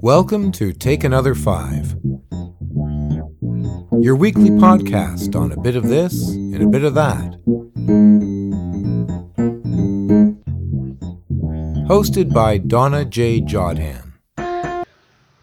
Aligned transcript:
Welcome 0.00 0.52
to 0.52 0.72
Take 0.72 1.04
Another 1.04 1.34
Five, 1.34 1.96
your 4.00 4.14
weekly 4.16 4.50
podcast 4.50 5.34
on 5.34 5.52
a 5.52 5.60
bit 5.60 5.76
of 5.76 5.88
this 5.88 6.28
and 6.28 6.62
a 6.62 6.66
bit 6.66 6.84
of 6.84 6.94
that. 6.94 7.38
Hosted 11.88 12.32
by 12.32 12.58
Donna 12.58 13.04
J. 13.04 13.40
Jodhan. 13.40 14.12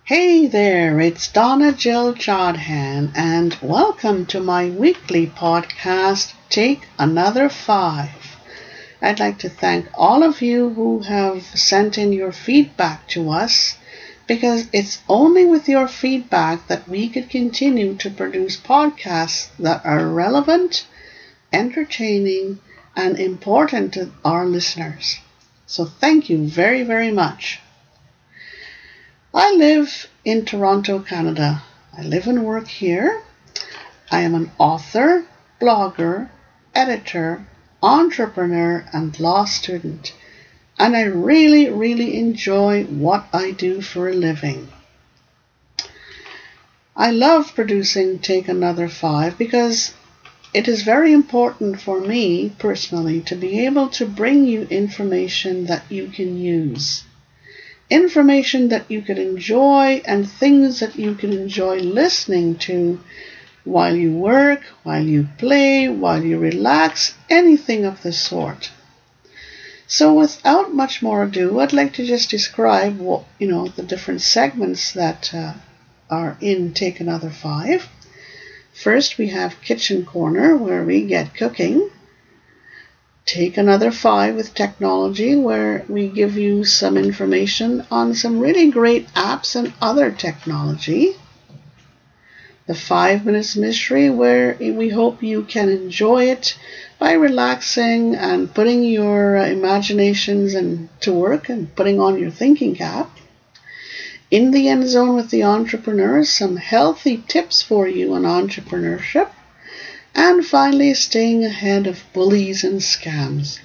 Hey 0.05 0.47
there, 0.47 0.99
it's 0.99 1.31
Donna 1.31 1.71
Jill 1.71 2.13
Jodhan, 2.13 3.11
and 3.15 3.57
welcome 3.61 4.25
to 4.27 4.39
my 4.39 4.69
weekly 4.69 5.27
podcast, 5.27 6.33
Take 6.49 6.87
Another 6.99 7.49
Five. 7.49 8.22
I'd 9.05 9.19
like 9.19 9.39
to 9.39 9.49
thank 9.49 9.87
all 9.95 10.23
of 10.23 10.41
you 10.41 10.69
who 10.69 10.99
have 11.01 11.43
sent 11.43 11.97
in 11.97 12.13
your 12.13 12.31
feedback 12.31 13.05
to 13.09 13.31
us 13.31 13.75
because 14.27 14.67
it's 14.71 15.01
only 15.09 15.43
with 15.43 15.67
your 15.67 15.89
feedback 15.89 16.69
that 16.69 16.87
we 16.87 17.09
could 17.09 17.29
continue 17.29 17.95
to 17.95 18.09
produce 18.09 18.55
podcasts 18.55 19.49
that 19.59 19.85
are 19.85 20.07
relevant, 20.07 20.85
entertaining, 21.51 22.59
and 22.95 23.19
important 23.19 23.93
to 23.95 24.09
our 24.23 24.45
listeners. 24.45 25.19
So 25.67 25.83
thank 25.83 26.29
you 26.29 26.47
very, 26.47 26.83
very 26.83 27.11
much. 27.11 27.59
I 29.33 29.53
live 29.53 30.07
in 30.23 30.45
Toronto, 30.45 30.99
Canada. 30.99 31.61
I 31.91 32.03
live 32.03 32.27
and 32.27 32.45
work 32.45 32.69
here. 32.69 33.21
I 34.09 34.21
am 34.21 34.33
an 34.33 34.51
author, 34.57 35.25
blogger, 35.59 36.29
editor, 36.73 37.45
entrepreneur, 37.83 38.85
and 38.91 39.19
law 39.19 39.45
student 39.45 40.13
and 40.79 40.95
I 40.95 41.03
really, 41.03 41.69
really 41.69 42.17
enjoy 42.17 42.83
what 42.85 43.27
I 43.31 43.51
do 43.51 43.81
for 43.81 44.09
a 44.09 44.13
living. 44.13 44.69
I 46.95 47.11
love 47.11 47.55
producing 47.55 48.19
Take 48.19 48.47
Another 48.47 48.87
Five 48.87 49.37
because 49.37 49.93
it 50.53 50.67
is 50.67 50.83
very 50.83 51.13
important 51.13 51.79
for 51.79 51.99
me 51.99 52.51
personally 52.57 53.21
to 53.21 53.35
be 53.35 53.65
able 53.65 53.89
to 53.89 54.05
bring 54.05 54.45
you 54.45 54.63
information 54.63 55.65
that 55.65 55.83
you 55.89 56.07
can 56.07 56.37
use. 56.37 57.03
Information 57.89 58.69
that 58.69 58.89
you 58.89 59.01
can 59.01 59.17
enjoy 59.17 60.01
and 60.05 60.29
things 60.29 60.79
that 60.79 60.95
you 60.95 61.13
can 61.15 61.33
enjoy 61.33 61.77
listening 61.77 62.55
to 62.55 62.99
while 63.63 63.95
you 63.95 64.11
work, 64.11 64.61
while 64.83 65.03
you 65.03 65.27
play, 65.37 65.87
while 65.87 66.21
you 66.21 66.37
relax, 66.37 67.15
anything 67.29 67.85
of 67.85 68.01
the 68.03 68.11
sort. 68.11 68.71
So 69.87 70.13
without 70.13 70.73
much 70.73 71.01
more 71.01 71.23
ado, 71.23 71.59
I'd 71.59 71.71
like 71.71 71.93
to 71.93 72.05
just 72.05 72.29
describe 72.29 72.99
what, 72.99 73.23
you 73.39 73.47
know, 73.47 73.67
the 73.67 73.83
different 73.83 74.21
segments 74.21 74.91
that 74.93 75.33
uh, 75.33 75.53
are 76.09 76.37
in 76.41 76.73
Take 76.73 76.99
Another 76.99 77.29
Five. 77.29 77.87
First, 78.73 79.17
we 79.17 79.27
have 79.29 79.61
Kitchen 79.61 80.05
Corner, 80.05 80.57
where 80.57 80.83
we 80.83 81.05
get 81.05 81.35
cooking. 81.35 81.89
Take 83.25 83.55
Another 83.55 83.91
Five 83.91 84.35
with 84.35 84.53
Technology, 84.53 85.35
where 85.35 85.85
we 85.87 86.09
give 86.09 86.37
you 86.37 86.65
some 86.65 86.97
information 86.97 87.85
on 87.89 88.13
some 88.15 88.39
really 88.39 88.71
great 88.71 89.07
apps 89.13 89.55
and 89.55 89.73
other 89.79 90.11
technology 90.11 91.15
the 92.65 92.73
five 92.73 93.25
minutes 93.25 93.57
mystery 93.57 94.09
where 94.09 94.55
we 94.59 94.87
hope 94.87 95.21
you 95.21 95.43
can 95.43 95.67
enjoy 95.67 96.23
it 96.25 96.57
by 96.97 97.11
relaxing 97.11 98.15
and 98.15 98.53
putting 98.53 98.83
your 98.83 99.35
uh, 99.35 99.45
imaginations 99.45 100.53
and 100.53 100.87
to 101.01 101.11
work 101.11 101.49
and 101.49 101.75
putting 101.75 101.99
on 101.99 102.17
your 102.17 102.31
thinking 102.31 102.73
cap. 102.73 103.09
In 104.31 104.51
the 104.51 104.69
end 104.69 104.87
zone 104.87 105.15
with 105.15 105.29
the 105.29 105.43
entrepreneurs, 105.43 106.29
some 106.29 106.55
healthy 106.55 107.21
tips 107.27 107.61
for 107.61 107.87
you 107.87 108.13
on 108.13 108.23
entrepreneurship. 108.23 109.29
And 110.15 110.45
finally, 110.45 110.93
staying 110.93 111.43
ahead 111.43 111.85
of 111.85 112.03
bullies 112.13 112.63
and 112.63 112.79
scams, 112.79 113.59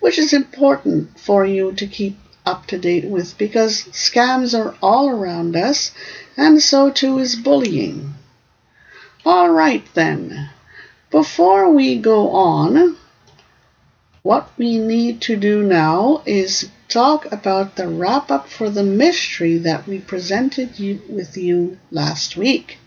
which 0.00 0.18
is 0.18 0.32
important 0.32 1.20
for 1.20 1.44
you 1.44 1.72
to 1.72 1.86
keep 1.86 2.16
up 2.46 2.66
to 2.68 2.78
date 2.78 3.04
with 3.04 3.36
because 3.36 3.84
scams 3.92 4.58
are 4.58 4.74
all 4.80 5.10
around 5.10 5.54
us 5.54 5.92
and 6.36 6.62
so 6.62 6.90
too 6.90 7.18
is 7.18 7.36
bullying. 7.36 8.14
All 9.30 9.50
right 9.50 9.84
then. 9.92 10.48
Before 11.10 11.70
we 11.70 11.98
go 11.98 12.30
on, 12.30 12.96
what 14.22 14.48
we 14.56 14.78
need 14.78 15.20
to 15.20 15.36
do 15.36 15.62
now 15.62 16.22
is 16.24 16.70
talk 16.88 17.30
about 17.30 17.76
the 17.76 17.88
wrap 17.88 18.30
up 18.30 18.48
for 18.48 18.70
the 18.70 18.82
mystery 18.82 19.58
that 19.58 19.86
we 19.86 19.98
presented 19.98 20.78
you, 20.78 21.02
with 21.10 21.36
you 21.36 21.76
last 21.90 22.38
week. 22.38 22.78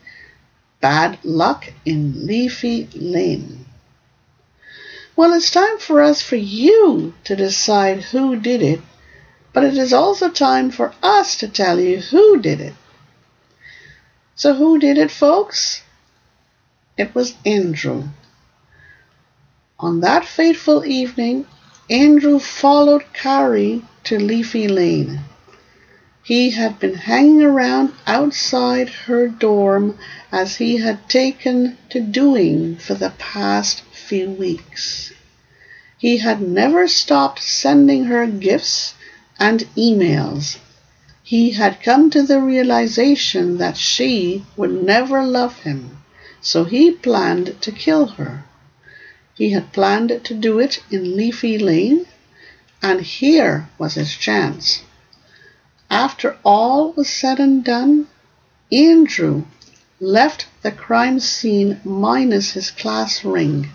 Bad 0.80 1.20
luck 1.24 1.72
in 1.86 2.26
Leafy 2.26 2.90
Lane. 2.96 3.68
Well, 5.16 5.34
it's 5.34 5.52
time 5.52 5.78
for 5.78 6.02
us, 6.02 6.24
for 6.24 6.38
you, 6.38 7.14
to 7.26 7.36
decide 7.36 8.02
who 8.02 8.36
did 8.36 8.64
it, 8.64 8.82
but 9.54 9.64
it 9.64 9.78
is 9.78 9.94
also 9.94 10.28
time 10.28 10.72
for 10.72 10.92
us 11.04 11.38
to 11.38 11.48
tell 11.48 11.80
you 11.80 12.00
who 12.00 12.42
did 12.42 12.60
it. 12.60 12.74
So, 14.34 14.56
who 14.56 14.80
did 14.80 14.98
it, 14.98 15.12
folks? 15.12 15.84
It 17.02 17.16
was 17.16 17.34
Andrew. 17.48 18.10
On 19.80 20.02
that 20.02 20.24
fateful 20.24 20.86
evening, 20.86 21.48
Andrew 21.90 22.38
followed 22.38 23.12
Carrie 23.12 23.82
to 24.04 24.20
Leafy 24.20 24.68
Lane. 24.68 25.22
He 26.22 26.52
had 26.52 26.80
been 26.80 26.94
hanging 26.94 27.42
around 27.42 27.94
outside 28.06 28.90
her 29.08 29.28
dorm 29.28 29.98
as 30.32 30.58
he 30.58 30.78
had 30.78 31.10
taken 31.10 31.80
to 31.90 32.02
doing 32.02 32.76
for 32.76 32.94
the 32.94 33.14
past 33.18 33.82
few 33.82 34.30
weeks. 34.30 35.12
He 35.98 36.18
had 36.18 36.40
never 36.40 36.88
stopped 36.88 37.42
sending 37.42 38.04
her 38.04 38.28
gifts 38.28 38.94
and 39.40 39.62
emails. 39.76 40.60
He 41.24 41.50
had 41.50 41.82
come 41.82 42.12
to 42.12 42.22
the 42.22 42.40
realization 42.40 43.58
that 43.58 43.76
she 43.76 44.46
would 44.56 44.84
never 44.84 45.24
love 45.24 45.62
him 45.62 45.98
so 46.42 46.64
he 46.64 46.92
planned 46.92 47.56
to 47.62 47.72
kill 47.72 48.08
her. 48.08 48.44
He 49.36 49.52
had 49.52 49.72
planned 49.72 50.22
to 50.24 50.34
do 50.34 50.58
it 50.58 50.84
in 50.90 51.16
Leafy 51.16 51.60
Lane, 51.60 52.08
and 52.82 53.02
here 53.02 53.70
was 53.78 53.94
his 53.94 54.16
chance. 54.16 54.82
After 55.90 56.38
all 56.44 56.94
was 56.94 57.10
said 57.10 57.40
and 57.40 57.64
done, 57.64 58.08
Andrew 58.72 59.44
left 60.00 60.48
the 60.64 60.72
crime 60.72 61.20
scene 61.20 61.80
minus 61.84 62.52
his 62.52 62.72
class 62.72 63.24
ring, 63.24 63.70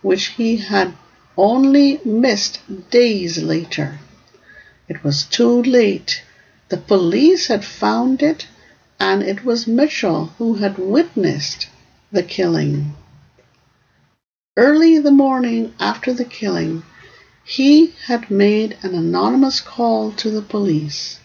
which 0.00 0.26
he 0.26 0.58
had 0.58 0.94
only 1.36 2.00
missed 2.04 2.60
days 2.90 3.42
later. 3.42 3.98
It 4.88 5.02
was 5.02 5.24
too 5.24 5.62
late. 5.62 6.22
The 6.68 6.76
police 6.76 7.48
had 7.48 7.64
found 7.64 8.22
it, 8.22 8.46
and 9.00 9.22
it 9.24 9.44
was 9.44 9.66
Mitchell 9.66 10.26
who 10.38 10.54
had 10.54 10.78
witnessed 10.78 11.66
the 12.12 12.22
killing. 12.22 12.94
Early 14.56 14.98
the 14.98 15.10
morning 15.10 15.74
after 15.80 16.12
the 16.12 16.24
killing, 16.24 16.82
he 17.44 17.94
had 18.06 18.30
made 18.30 18.76
an 18.82 18.94
anonymous 18.94 19.60
call 19.60 20.12
to 20.12 20.30
the 20.30 20.42
police. 20.42 21.18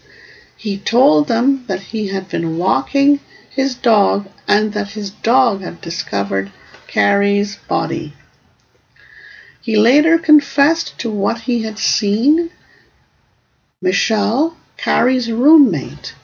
He 0.58 0.78
told 0.78 1.28
them 1.28 1.66
that 1.68 1.82
he 1.82 2.08
had 2.08 2.30
been 2.30 2.58
walking 2.58 3.20
his 3.50 3.76
dog 3.76 4.28
and 4.48 4.74
that 4.74 4.92
his 4.92 5.12
dog 5.12 5.62
had 5.62 5.82
discovered 5.82 6.52
Carrie's 6.88 7.58
body. 7.68 8.14
He 9.62 9.78
later 9.78 10.18
confessed 10.18 10.98
to 11.00 11.12
what 11.12 11.42
he 11.42 11.62
had 11.62 11.78
seen. 11.78 12.50
Michelle, 13.82 14.58
Carrie's 14.78 15.32
roommate, 15.32 16.16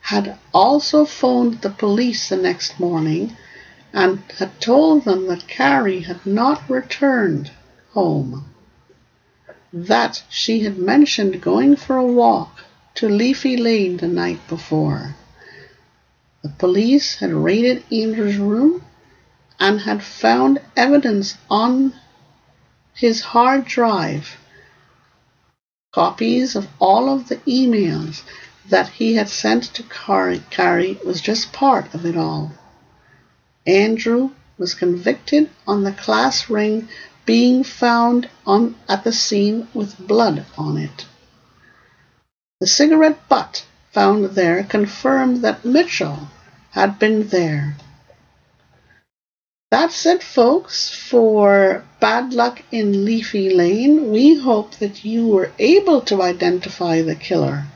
had 0.00 0.36
also 0.52 1.04
phoned 1.04 1.60
the 1.60 1.70
police 1.70 2.28
the 2.28 2.36
next 2.36 2.80
morning 2.80 3.36
and 3.92 4.20
had 4.38 4.60
told 4.60 5.04
them 5.04 5.26
that 5.26 5.48
Carrie 5.48 6.00
had 6.00 6.24
not 6.24 6.68
returned 6.68 7.50
home, 7.92 8.44
that 9.72 10.22
she 10.28 10.60
had 10.60 10.78
mentioned 10.78 11.40
going 11.40 11.74
for 11.76 11.96
a 11.96 12.06
walk 12.06 12.64
to 12.94 13.08
Leafy 13.08 13.56
Lane 13.56 13.96
the 13.96 14.08
night 14.08 14.40
before. 14.48 15.16
The 16.42 16.50
police 16.50 17.16
had 17.16 17.32
raided 17.32 17.84
Andrew's 17.92 18.36
room 18.36 18.84
and 19.58 19.80
had 19.80 20.02
found 20.02 20.60
evidence 20.76 21.36
on 21.50 21.94
his 22.94 23.20
hard 23.20 23.64
drive, 23.64 24.36
copies 25.92 26.54
of 26.54 26.68
all 26.78 27.12
of 27.12 27.28
the 27.28 27.36
emails 27.38 28.22
that 28.68 28.88
he 28.88 29.14
had 29.14 29.28
sent 29.28 29.64
to 29.64 29.82
Carrie 29.82 30.98
was 31.04 31.20
just 31.20 31.52
part 31.52 31.92
of 31.94 32.06
it 32.06 32.16
all. 32.16 32.52
Andrew 33.66 34.30
was 34.58 34.74
convicted 34.74 35.50
on 35.66 35.82
the 35.82 35.92
class 35.92 36.48
ring 36.48 36.88
being 37.26 37.62
found 37.62 38.28
on, 38.46 38.74
at 38.88 39.04
the 39.04 39.12
scene 39.12 39.68
with 39.74 39.98
blood 39.98 40.44
on 40.56 40.76
it. 40.76 41.06
The 42.60 42.66
cigarette 42.66 43.28
butt 43.28 43.64
found 43.92 44.24
there 44.36 44.64
confirmed 44.64 45.42
that 45.42 45.64
Mitchell 45.64 46.28
had 46.70 46.98
been 46.98 47.28
there. 47.28 47.76
That's 49.70 50.04
it, 50.06 50.22
folks, 50.22 50.90
for 50.90 51.84
Bad 52.00 52.32
Luck 52.32 52.62
in 52.72 53.04
Leafy 53.04 53.50
Lane. 53.50 54.10
We 54.10 54.38
hope 54.38 54.76
that 54.76 55.04
you 55.04 55.28
were 55.28 55.52
able 55.58 56.00
to 56.02 56.22
identify 56.22 57.02
the 57.02 57.14
killer. 57.14 57.66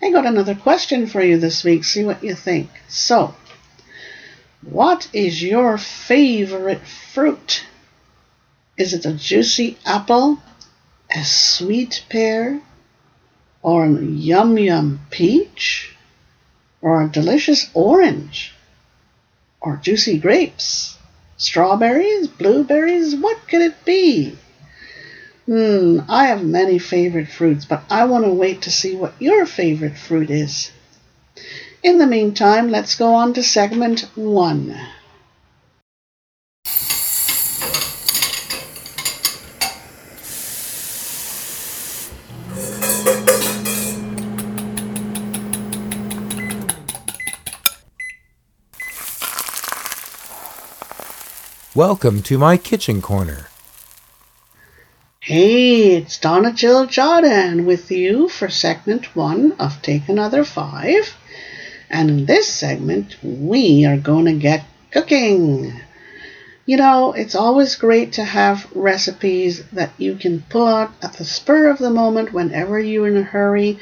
I 0.00 0.10
got 0.12 0.24
another 0.24 0.54
question 0.54 1.08
for 1.08 1.20
you 1.20 1.36
this 1.36 1.64
week. 1.64 1.82
See 1.82 2.04
what 2.04 2.22
you 2.22 2.34
think. 2.34 2.70
So, 2.88 3.34
what 4.62 5.08
is 5.12 5.42
your 5.42 5.78
favorite 5.78 6.86
fruit? 6.86 7.64
Is 8.76 8.94
it 8.94 9.04
a 9.04 9.12
juicy 9.12 9.78
apple, 9.84 10.38
a 11.14 11.24
sweet 11.24 12.04
pear, 12.08 12.60
or 13.62 13.86
a 13.86 14.02
yum 14.02 14.58
yum 14.58 15.00
peach, 15.10 15.93
or 16.84 17.00
a 17.00 17.08
delicious 17.08 17.70
orange, 17.72 18.52
or 19.58 19.80
juicy 19.82 20.18
grapes, 20.18 20.98
strawberries, 21.38 22.26
blueberries? 22.28 23.16
What 23.16 23.38
could 23.48 23.62
it 23.62 23.84
be? 23.86 24.36
Hmm, 25.46 26.00
I 26.10 26.26
have 26.26 26.44
many 26.44 26.78
favorite 26.78 27.28
fruits, 27.28 27.64
but 27.64 27.84
I 27.88 28.04
want 28.04 28.26
to 28.26 28.32
wait 28.32 28.60
to 28.62 28.70
see 28.70 28.94
what 28.94 29.14
your 29.18 29.46
favorite 29.46 29.96
fruit 29.96 30.28
is. 30.28 30.72
In 31.82 31.96
the 31.96 32.06
meantime, 32.06 32.68
let's 32.68 32.94
go 32.96 33.14
on 33.14 33.32
to 33.32 33.42
segment 33.42 34.00
one. 34.14 34.78
Welcome 51.74 52.22
to 52.22 52.38
my 52.38 52.56
kitchen 52.56 53.02
corner. 53.02 53.48
Hey, 55.18 55.96
it's 55.96 56.18
Donna 56.18 56.52
Jill 56.52 56.86
Jodhan 56.86 57.64
with 57.64 57.90
you 57.90 58.28
for 58.28 58.48
segment 58.48 59.16
one 59.16 59.50
of 59.58 59.82
Take 59.82 60.08
Another 60.08 60.44
Five. 60.44 61.16
And 61.90 62.10
in 62.10 62.26
this 62.26 62.46
segment, 62.46 63.16
we 63.24 63.84
are 63.86 63.96
going 63.96 64.26
to 64.26 64.34
get 64.34 64.64
cooking. 64.92 65.72
You 66.64 66.76
know, 66.76 67.12
it's 67.12 67.34
always 67.34 67.74
great 67.74 68.12
to 68.12 68.24
have 68.24 68.70
recipes 68.72 69.64
that 69.72 69.90
you 69.98 70.14
can 70.14 70.42
pull 70.42 70.68
out 70.68 70.92
at 71.02 71.14
the 71.14 71.24
spur 71.24 71.68
of 71.70 71.78
the 71.78 71.90
moment 71.90 72.32
whenever 72.32 72.78
you're 72.78 73.08
in 73.08 73.16
a 73.16 73.24
hurry, 73.24 73.80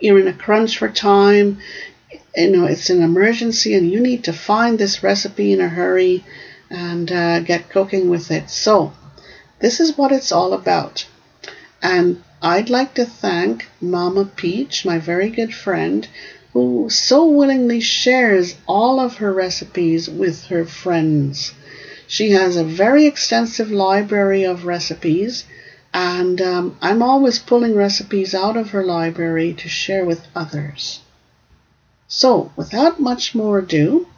you're 0.00 0.18
in 0.18 0.26
a 0.26 0.32
crunch 0.32 0.78
for 0.78 0.88
time, 0.88 1.58
you 2.36 2.50
know, 2.50 2.64
it's 2.64 2.90
an 2.90 3.02
emergency 3.02 3.74
and 3.74 3.88
you 3.88 4.00
need 4.00 4.24
to 4.24 4.32
find 4.32 4.80
this 4.80 5.04
recipe 5.04 5.52
in 5.52 5.60
a 5.60 5.68
hurry 5.68 6.24
and 6.70 7.10
uh, 7.10 7.40
get 7.40 7.68
cooking 7.68 8.08
with 8.08 8.30
it. 8.30 8.48
So, 8.48 8.92
this 9.58 9.80
is 9.80 9.98
what 9.98 10.12
it's 10.12 10.32
all 10.32 10.52
about. 10.52 11.06
And 11.82 12.22
I'd 12.40 12.70
like 12.70 12.94
to 12.94 13.04
thank 13.04 13.68
Mama 13.80 14.24
Peach, 14.24 14.84
my 14.86 14.98
very 14.98 15.28
good 15.28 15.54
friend, 15.54 16.08
who 16.52 16.88
so 16.90 17.26
willingly 17.26 17.80
shares 17.80 18.56
all 18.66 18.98
of 18.98 19.16
her 19.16 19.32
recipes 19.32 20.08
with 20.08 20.46
her 20.46 20.64
friends. 20.64 21.52
She 22.06 22.30
has 22.32 22.56
a 22.56 22.64
very 22.64 23.06
extensive 23.06 23.70
library 23.70 24.44
of 24.44 24.64
recipes, 24.64 25.44
and 25.92 26.40
um, 26.40 26.76
I'm 26.80 27.02
always 27.02 27.38
pulling 27.38 27.74
recipes 27.74 28.34
out 28.34 28.56
of 28.56 28.70
her 28.70 28.84
library 28.84 29.54
to 29.54 29.68
share 29.68 30.04
with 30.04 30.26
others. 30.34 31.00
So, 32.08 32.50
without 32.56 32.98
much 32.98 33.34
more 33.34 33.60
ado, 33.60 34.08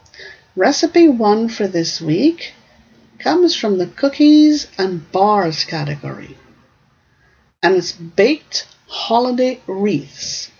recipe 0.56 1.08
one 1.08 1.48
for 1.48 1.66
this 1.66 2.00
week 2.00 2.54
comes 3.18 3.54
from 3.54 3.78
the 3.78 3.86
cookies 3.86 4.66
and 4.78 5.10
bars 5.12 5.64
category. 5.64 6.36
And 7.62 7.76
it's 7.76 7.92
baked 7.92 8.66
holiday 8.88 9.60
wreaths. 9.66 10.50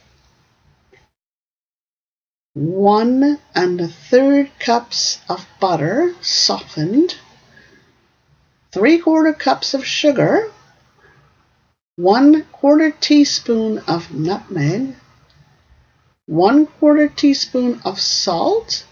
One 2.55 3.39
and 3.55 3.81
a 3.81 3.89
third 3.89 4.51
cups 4.59 5.21
of 5.29 5.47
butter 5.59 6.15
softened, 6.21 7.17
three 8.73 8.99
quarter 8.99 9.33
cups 9.33 9.75
of 9.75 9.85
sugar, 9.85 10.51
one 11.97 12.45
quarter 12.53 12.91
teaspoon 12.91 13.79
of 13.89 14.15
nutmeg, 14.15 14.95
one 16.27 16.67
quarter 16.67 17.09
teaspoon 17.09 17.81
of 17.85 18.01
salt, 18.01 18.85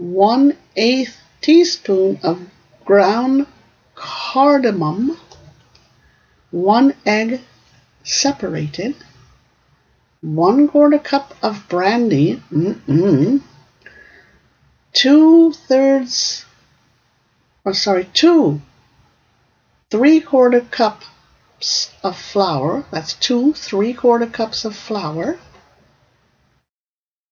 one 0.00 0.56
eighth 0.76 1.20
teaspoon 1.42 2.18
of 2.22 2.40
ground 2.86 3.46
cardamom, 3.94 5.14
one 6.50 6.94
egg 7.04 7.38
separated, 8.02 8.96
one 10.22 10.66
quarter 10.68 10.98
cup 10.98 11.34
of 11.42 11.68
brandy, 11.68 12.42
mm-mm, 12.50 13.42
two 14.94 15.52
thirds, 15.52 16.46
or 17.66 17.70
oh, 17.70 17.74
sorry, 17.74 18.04
two 18.14 18.58
three 19.90 20.18
quarter 20.18 20.62
cups 20.62 21.90
of 22.02 22.16
flour, 22.16 22.86
that's 22.90 23.12
two 23.12 23.52
three 23.52 23.92
quarter 23.92 24.26
cups 24.26 24.64
of 24.64 24.74
flour, 24.74 25.38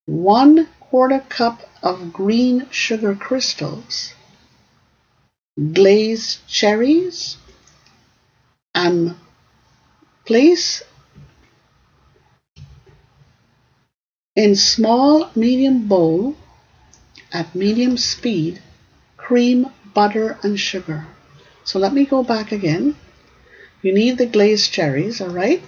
one 0.04 0.68
quarter 0.80 1.20
cup 1.30 1.62
of 1.82 2.12
green 2.12 2.68
sugar 2.70 3.14
crystals, 3.14 4.14
glazed 5.72 6.46
cherries, 6.46 7.36
and 8.74 9.14
place 10.24 10.82
in 14.36 14.54
small 14.54 15.30
medium 15.34 15.88
bowl 15.88 16.36
at 17.32 17.54
medium 17.54 17.96
speed 17.96 18.62
cream, 19.16 19.66
butter, 19.92 20.38
and 20.42 20.58
sugar. 20.58 21.06
So 21.64 21.78
let 21.78 21.92
me 21.92 22.06
go 22.06 22.22
back 22.24 22.50
again. 22.50 22.96
You 23.82 23.92
need 23.92 24.16
the 24.16 24.24
glazed 24.24 24.72
cherries, 24.72 25.20
all 25.20 25.28
right? 25.28 25.62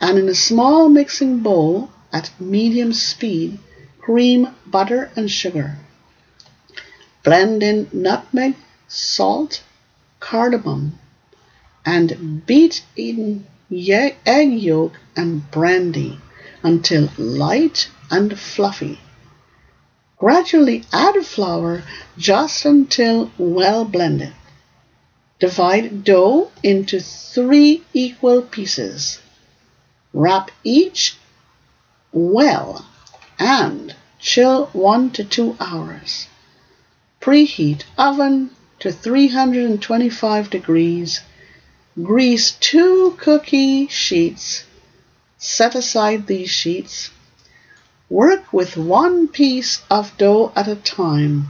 And 0.00 0.18
in 0.18 0.26
a 0.28 0.34
small 0.34 0.88
mixing 0.88 1.40
bowl 1.40 1.90
at 2.12 2.30
medium 2.40 2.94
speed, 2.94 3.58
cream, 4.02 4.48
butter, 4.66 5.10
and 5.14 5.30
sugar. 5.30 5.76
Blend 7.22 7.62
in 7.62 7.88
nutmeg, 7.92 8.56
salt, 8.88 9.62
cardamom, 10.18 10.98
and 11.86 12.44
beat 12.44 12.84
in 12.96 13.46
egg 14.26 14.52
yolk 14.52 14.92
and 15.16 15.48
brandy 15.52 16.18
until 16.64 17.10
light 17.16 17.88
and 18.10 18.38
fluffy. 18.38 18.98
Gradually 20.18 20.84
add 20.92 21.14
flour 21.24 21.84
just 22.18 22.64
until 22.64 23.30
well 23.38 23.84
blended. 23.84 24.32
Divide 25.38 26.04
dough 26.04 26.50
into 26.62 27.00
three 27.00 27.82
equal 27.92 28.42
pieces. 28.42 29.20
Wrap 30.12 30.50
each 30.64 31.16
well 32.12 32.84
and 33.42 33.92
chill 34.20 34.66
1 34.66 35.10
to 35.10 35.24
2 35.24 35.56
hours. 35.58 36.28
Preheat 37.20 37.82
oven 37.98 38.50
to 38.78 38.92
325 38.92 40.48
degrees. 40.48 41.22
Grease 42.00 42.52
two 42.52 43.16
cookie 43.18 43.88
sheets. 43.88 44.64
Set 45.38 45.74
aside 45.74 46.26
these 46.26 46.50
sheets. 46.50 47.10
Work 48.08 48.52
with 48.52 48.76
one 48.76 49.26
piece 49.26 49.82
of 49.90 50.16
dough 50.18 50.52
at 50.54 50.68
a 50.68 50.76
time, 50.76 51.48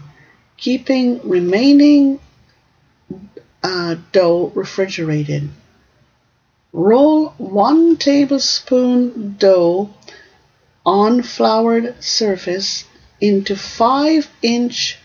keeping 0.57 1.21
remaining 1.29 2.21
uh, 3.63 3.97
dough 4.13 4.51
refrigerated. 4.55 5.51
Roll 6.73 7.35
one 7.37 7.97
tablespoon 7.99 9.37
dough 9.39 9.91
on 10.85 11.23
floured 11.23 11.95
surface 12.03 12.85
into 13.21 13.55
5 13.57 14.29
inch 14.43 14.99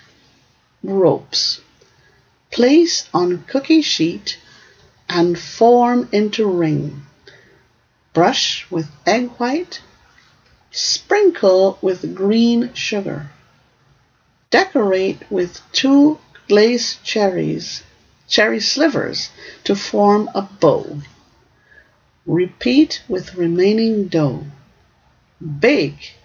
ropes. 0.84 1.62
Place 2.51 3.07
on 3.13 3.43
cookie 3.43 3.81
sheet 3.81 4.39
and 5.10 5.38
form 5.38 6.10
into 6.12 6.48
ring. 6.48 7.03
Brush 8.13 8.65
with 8.72 8.89
egg 9.05 9.29
white. 9.38 9.81
Sprinkle 10.72 11.77
with 11.81 12.15
green 12.15 12.74
sugar. 12.74 13.29
Decorate 14.50 15.19
with 15.29 15.62
two 15.72 16.17
glazed 16.48 17.03
cherries, 17.03 17.84
cherry 18.27 18.60
slivers 18.60 19.29
to 19.63 19.75
form 19.75 20.29
a 20.34 20.41
bow. 20.41 21.01
Repeat 22.25 23.03
with 23.07 23.36
remaining 23.36 24.07
dough. 24.07 24.46
Bake 25.60 26.15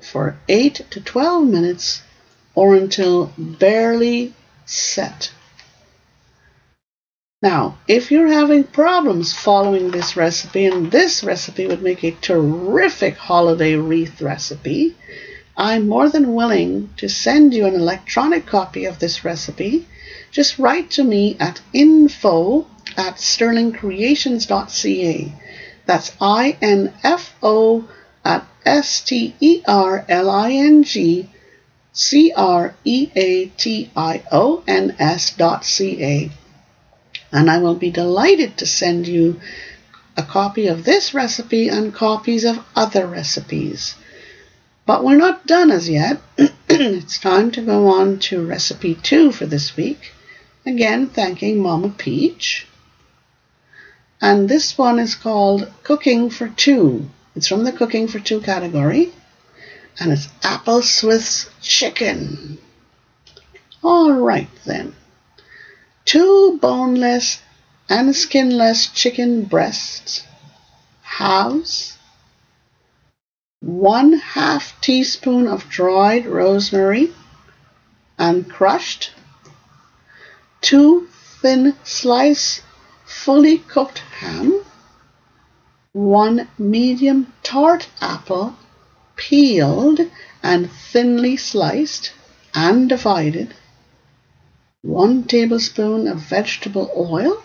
for 0.00 0.36
8 0.48 0.86
to 0.90 1.00
12 1.00 1.46
minutes 1.46 2.02
or 2.54 2.74
until 2.74 3.32
barely 3.36 4.34
set. 4.64 5.30
Now, 7.42 7.78
if 7.86 8.10
you're 8.10 8.32
having 8.32 8.64
problems 8.64 9.32
following 9.32 9.90
this 9.90 10.16
recipe, 10.16 10.66
and 10.66 10.90
this 10.90 11.22
recipe 11.22 11.66
would 11.66 11.82
make 11.82 12.02
a 12.02 12.12
terrific 12.12 13.16
holiday 13.16 13.76
wreath 13.76 14.20
recipe, 14.20 14.96
I'm 15.56 15.86
more 15.86 16.08
than 16.08 16.34
willing 16.34 16.90
to 16.96 17.08
send 17.08 17.54
you 17.54 17.66
an 17.66 17.74
electronic 17.74 18.46
copy 18.46 18.86
of 18.86 18.98
this 18.98 19.24
recipe. 19.24 19.86
Just 20.30 20.58
write 20.58 20.90
to 20.92 21.04
me 21.04 21.36
at 21.38 21.60
info 21.72 22.66
at 22.96 23.16
sterlingcreations.ca. 23.16 25.32
That's 25.86 26.12
I 26.20 26.56
N 26.60 26.92
F 27.04 27.34
O 27.42 27.88
at 28.26 28.44
S 28.64 29.00
T 29.02 29.36
E 29.38 29.62
R 29.68 30.04
L 30.08 30.28
I 30.28 30.50
N 30.50 30.82
G 30.82 31.30
C 31.92 32.32
R 32.36 32.74
E 32.84 33.08
A 33.14 33.46
T 33.46 33.88
I 33.94 34.24
O 34.32 34.64
N 34.66 34.96
S 34.98 35.30
dot 35.30 35.64
C 35.64 36.02
A. 36.02 36.30
And 37.30 37.48
I 37.48 37.58
will 37.58 37.76
be 37.76 37.90
delighted 37.90 38.56
to 38.56 38.66
send 38.66 39.06
you 39.06 39.40
a 40.16 40.24
copy 40.24 40.66
of 40.66 40.82
this 40.82 41.14
recipe 41.14 41.68
and 41.68 41.94
copies 41.94 42.44
of 42.44 42.64
other 42.74 43.06
recipes. 43.06 43.94
But 44.86 45.04
we're 45.04 45.16
not 45.16 45.46
done 45.46 45.70
as 45.70 45.88
yet. 45.88 46.20
it's 46.68 47.20
time 47.20 47.52
to 47.52 47.62
go 47.62 47.86
on 47.86 48.18
to 48.30 48.44
recipe 48.44 48.96
two 48.96 49.30
for 49.30 49.46
this 49.46 49.76
week. 49.76 50.12
Again, 50.64 51.06
thanking 51.06 51.60
Mama 51.60 51.90
Peach. 51.90 52.66
And 54.20 54.48
this 54.48 54.76
one 54.76 54.98
is 54.98 55.14
called 55.14 55.70
Cooking 55.84 56.28
for 56.30 56.48
Two. 56.48 57.08
It's 57.36 57.48
from 57.48 57.64
the 57.64 57.72
Cooking 57.72 58.08
for 58.08 58.18
Two 58.18 58.40
category. 58.40 59.12
And 60.00 60.10
it's 60.10 60.28
apple 60.42 60.82
Swiss 60.82 61.48
chicken. 61.60 62.58
All 63.82 64.12
right 64.12 64.48
then. 64.64 64.96
Two 66.06 66.58
boneless 66.60 67.40
and 67.88 68.16
skinless 68.16 68.86
chicken 68.86 69.44
breasts. 69.44 70.24
Halves. 71.02 71.98
One 73.60 74.14
half 74.14 74.80
teaspoon 74.80 75.46
of 75.46 75.68
dried 75.68 76.26
rosemary 76.26 77.12
and 78.18 78.50
crushed. 78.50 79.12
Two 80.62 81.08
thin 81.42 81.76
slice 81.84 82.62
fully 83.04 83.58
cooked 83.58 83.98
ham, 83.98 84.62
one 85.96 86.46
medium 86.58 87.32
tart 87.42 87.88
apple, 88.02 88.54
peeled 89.16 89.98
and 90.42 90.70
thinly 90.70 91.38
sliced 91.38 92.12
and 92.54 92.86
divided, 92.90 93.54
one 94.82 95.24
tablespoon 95.24 96.06
of 96.06 96.18
vegetable 96.18 96.92
oil, 96.94 97.42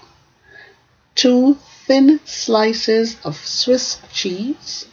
two 1.16 1.58
thin 1.88 2.20
slices 2.26 3.16
of 3.24 3.38
Swiss 3.38 4.00
cheese, 4.12 4.86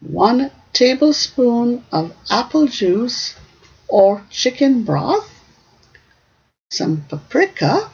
one 0.00 0.50
tablespoon 0.72 1.84
of 1.92 2.12
apple 2.28 2.66
juice 2.66 3.36
or 3.86 4.24
chicken 4.28 4.82
broth, 4.82 5.30
some 6.72 7.04
paprika, 7.08 7.88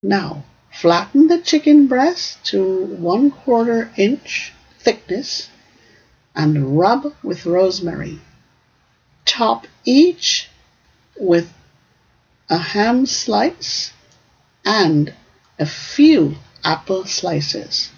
now, 0.00 0.44
flatten 0.72 1.26
the 1.26 1.40
chicken 1.40 1.86
breast 1.86 2.44
to 2.44 2.84
one 2.86 3.30
quarter 3.30 3.90
inch 3.96 4.52
thickness 4.78 5.50
and 6.34 6.78
rub 6.78 7.12
with 7.22 7.44
rosemary. 7.44 8.18
Top 9.24 9.66
each 9.84 10.48
with 11.18 11.52
a 12.48 12.58
ham 12.58 13.04
slice 13.04 13.92
and 14.64 15.12
a 15.58 15.66
few 15.66 16.36
apple 16.64 17.04
slices. 17.04 17.90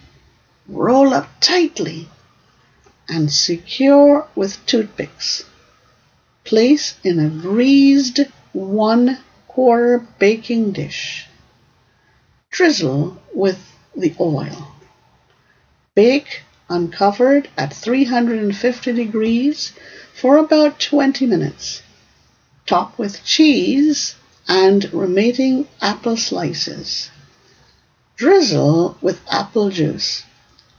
Roll 0.66 1.12
up 1.12 1.28
tightly 1.40 2.08
and 3.08 3.32
secure 3.32 4.26
with 4.34 4.64
toothpicks. 4.66 5.44
Place 6.44 6.96
in 7.04 7.18
a 7.18 7.28
greased 7.28 8.20
one 8.52 9.18
quarter 9.46 10.06
baking 10.18 10.72
dish 10.72 11.28
drizzle 12.52 13.16
with 13.34 13.58
the 13.96 14.14
oil. 14.20 14.68
Bake 15.94 16.42
uncovered 16.68 17.48
at 17.56 17.74
350 17.74 18.92
degrees 18.92 19.72
for 20.14 20.36
about 20.36 20.78
20 20.78 21.26
minutes. 21.26 21.82
Top 22.66 22.98
with 22.98 23.24
cheese 23.24 24.14
and 24.46 24.92
remaining 24.92 25.66
apple 25.80 26.16
slices. 26.16 27.10
Drizzle 28.16 28.98
with 29.00 29.20
apple 29.30 29.70
juice 29.70 30.24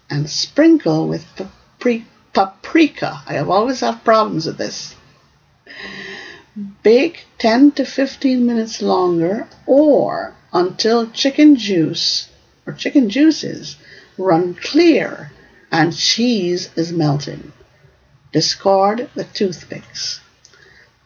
and 0.10 0.30
sprinkle 0.30 1.08
with 1.08 1.25
paprika. 2.34 3.22
I 3.27 3.34
have 3.34 3.50
always 3.50 3.80
had 3.80 4.03
problems 4.03 4.46
with 4.46 4.58
this. 4.58 4.96
Bake 6.83 7.25
10 7.39 7.72
to 7.72 7.83
15 7.83 8.45
minutes 8.45 8.79
longer 8.79 9.48
or 9.65 10.36
until 10.53 11.10
chicken 11.10 11.55
juice 11.55 12.29
or 12.67 12.74
chicken 12.74 13.10
juices 13.10 13.77
run 14.19 14.53
clear 14.53 15.31
and 15.72 15.98
cheese 15.98 16.69
is 16.75 16.91
melted. 16.91 17.51
Discard 18.31 19.10
the 19.15 19.24
toothpicks. 19.24 20.19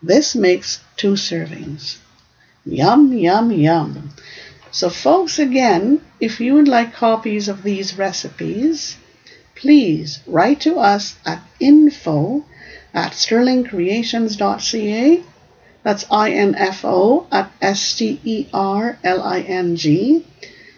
This 0.04 0.36
makes 0.36 0.82
two 0.98 1.14
servings. 1.14 2.00
Yum, 2.66 3.14
yum, 3.14 3.50
yum. 3.50 4.10
So, 4.72 4.90
folks, 4.90 5.40
again, 5.40 6.02
if 6.20 6.42
you 6.42 6.56
would 6.56 6.68
like 6.68 6.94
copies 6.94 7.48
of 7.48 7.64
these 7.64 7.98
recipes, 7.98 8.98
please 9.56 10.20
write 10.28 10.60
to 10.62 10.78
us 10.78 11.16
at 11.26 11.42
info 11.62 12.44
at 12.94 13.14
sterlingcreations.ca 13.14 15.24
that's 15.88 16.04
info 16.12 17.26
at 17.32 17.50
S-T-E-R-L-I-N-G 17.62 18.26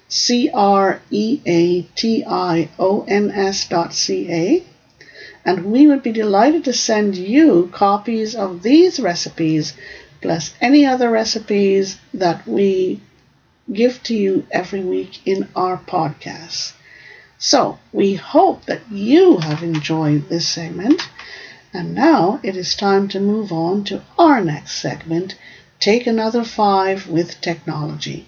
C-R-E-A-T-I-O-N-S 0.08 0.90
dot 3.70 3.94
C-A. 3.96 4.64
And 5.44 5.66
we 5.66 5.88
would 5.88 6.04
be 6.04 6.12
delighted 6.12 6.66
to 6.66 6.74
send 6.74 7.16
you 7.16 7.72
copies 7.74 8.36
of 8.36 8.62
these 8.62 9.00
recipes 9.00 9.74
plus 10.22 10.54
any 10.62 10.86
other 10.86 11.10
recipes 11.10 11.98
that 12.14 12.46
we 12.48 13.02
give 13.74 14.04
to 14.04 14.14
you 14.16 14.46
every 14.52 14.84
week 14.84 15.26
in 15.26 15.50
our 15.56 15.78
podcast. 15.78 16.74
So 17.40 17.80
we 17.92 18.14
hope 18.14 18.66
that 18.66 18.92
you 18.92 19.38
have 19.38 19.64
enjoyed 19.64 20.30
this 20.30 20.48
segment 20.48 21.02
and 21.74 21.94
now 21.94 22.40
it 22.44 22.56
is 22.56 22.76
time 22.76 23.08
to 23.08 23.20
move 23.20 23.52
on 23.52 23.84
to 23.84 24.02
our 24.18 24.44
next 24.44 24.74
segment 24.74 25.36
Take 25.80 26.08
Another 26.08 26.44
Five 26.44 27.08
with 27.08 27.40
Technology. 27.42 28.28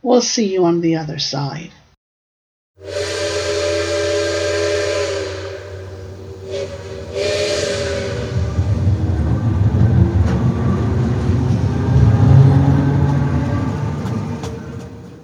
We'll 0.00 0.22
see 0.22 0.52
you 0.52 0.64
on 0.64 0.80
the 0.80 0.96
other 0.96 1.18
side. 1.18 1.70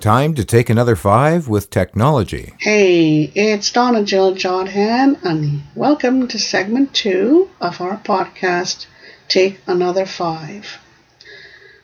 Time 0.04 0.34
to 0.34 0.44
take 0.44 0.68
another 0.68 0.96
five 0.96 1.48
with 1.48 1.70
technology. 1.70 2.52
Hey, 2.60 3.22
it's 3.34 3.70
Donna 3.70 4.04
Jill 4.04 4.34
Jodhan, 4.34 5.18
and 5.24 5.62
welcome 5.74 6.28
to 6.28 6.38
segment 6.38 6.92
two 6.92 7.48
of 7.58 7.80
our 7.80 7.96
podcast, 7.96 8.84
Take 9.28 9.62
Another 9.66 10.04
Five. 10.04 10.78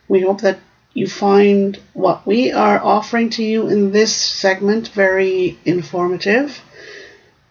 We 0.07 0.21
hope 0.21 0.41
that 0.41 0.59
you 0.93 1.07
find 1.07 1.79
what 1.93 2.27
we 2.27 2.51
are 2.51 2.79
offering 2.79 3.31
to 3.31 3.43
you 3.43 3.67
in 3.69 3.91
this 3.91 4.15
segment 4.15 4.89
very 4.89 5.57
informative. 5.65 6.61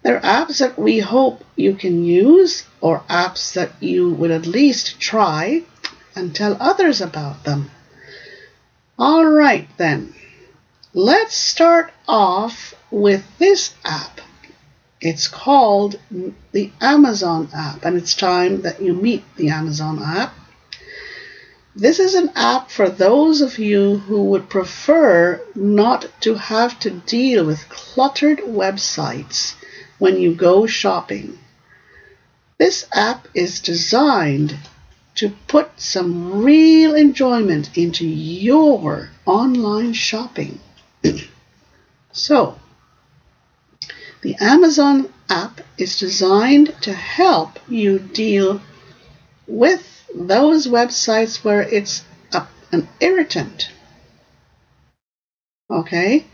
They're 0.04 0.20
apps 0.20 0.60
that 0.60 0.78
we 0.78 1.00
hope 1.00 1.42
you 1.56 1.74
can 1.74 2.04
use, 2.04 2.64
or 2.80 3.00
apps 3.10 3.54
that 3.54 3.72
you 3.82 4.10
would 4.10 4.30
at 4.30 4.46
least 4.46 5.00
try 5.00 5.64
and 6.14 6.32
tell 6.32 6.56
others 6.60 7.00
about 7.00 7.42
them. 7.42 7.72
All 8.96 9.24
right, 9.24 9.66
then. 9.76 10.14
Let's 10.92 11.36
start 11.36 11.92
off 12.08 12.74
with 12.90 13.24
this 13.38 13.76
app. 13.84 14.20
It's 15.00 15.28
called 15.28 16.00
the 16.50 16.72
Amazon 16.80 17.48
app, 17.54 17.84
and 17.84 17.96
it's 17.96 18.12
time 18.12 18.62
that 18.62 18.82
you 18.82 18.92
meet 18.92 19.22
the 19.36 19.50
Amazon 19.50 20.02
app. 20.02 20.34
This 21.76 22.00
is 22.00 22.14
an 22.16 22.32
app 22.34 22.72
for 22.72 22.88
those 22.88 23.40
of 23.40 23.56
you 23.56 23.98
who 23.98 24.24
would 24.24 24.50
prefer 24.50 25.40
not 25.54 26.08
to 26.22 26.34
have 26.34 26.80
to 26.80 26.90
deal 26.90 27.44
with 27.44 27.68
cluttered 27.68 28.40
websites 28.40 29.54
when 30.00 30.18
you 30.18 30.34
go 30.34 30.66
shopping. 30.66 31.38
This 32.58 32.84
app 32.92 33.28
is 33.32 33.60
designed 33.60 34.58
to 35.14 35.36
put 35.46 35.70
some 35.80 36.42
real 36.42 36.96
enjoyment 36.96 37.78
into 37.78 38.04
your 38.08 39.10
online 39.24 39.92
shopping. 39.92 40.58
So, 42.12 42.58
the 44.22 44.36
Amazon 44.40 45.12
app 45.28 45.60
is 45.78 45.98
designed 45.98 46.74
to 46.82 46.92
help 46.92 47.58
you 47.68 47.98
deal 47.98 48.60
with 49.46 50.04
those 50.14 50.66
websites 50.66 51.42
where 51.44 51.62
it's 51.62 52.04
a, 52.32 52.46
an 52.72 52.88
irritant. 53.00 53.70
Okay? 55.70 56.26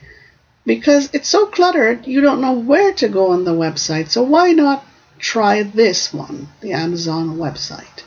Because 0.65 1.11
it's 1.13 1.29
so 1.29 1.47
cluttered, 1.47 2.07
you 2.07 2.21
don't 2.21 2.41
know 2.41 2.55
where 2.55 2.93
to 2.95 3.09
go 3.09 3.31
on 3.31 3.45
the 3.45 3.53
website. 3.53 4.09
So, 4.09 4.23
why 4.23 4.53
not 4.53 4.85
try 5.19 5.63
this 5.63 6.13
one, 6.13 6.49
the 6.61 6.73
Amazon 6.73 7.37
website? 7.37 8.03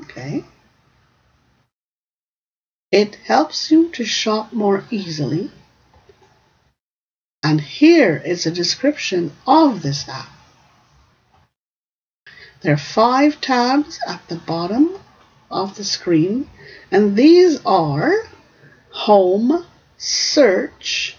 Okay? 0.00 0.44
It 2.90 3.14
helps 3.26 3.70
you 3.70 3.88
to 3.90 4.04
shop 4.04 4.52
more 4.52 4.84
easily 4.90 5.50
and 7.48 7.62
here 7.62 8.22
is 8.26 8.44
a 8.44 8.50
description 8.50 9.32
of 9.46 9.80
this 9.80 10.06
app. 10.06 10.28
There 12.60 12.74
are 12.74 12.76
five 12.76 13.40
tabs 13.40 13.98
at 14.06 14.20
the 14.28 14.36
bottom 14.36 14.98
of 15.50 15.74
the 15.74 15.84
screen, 15.84 16.50
and 16.90 17.16
these 17.16 17.64
are 17.64 18.12
Home, 18.90 19.64
Search, 19.96 21.16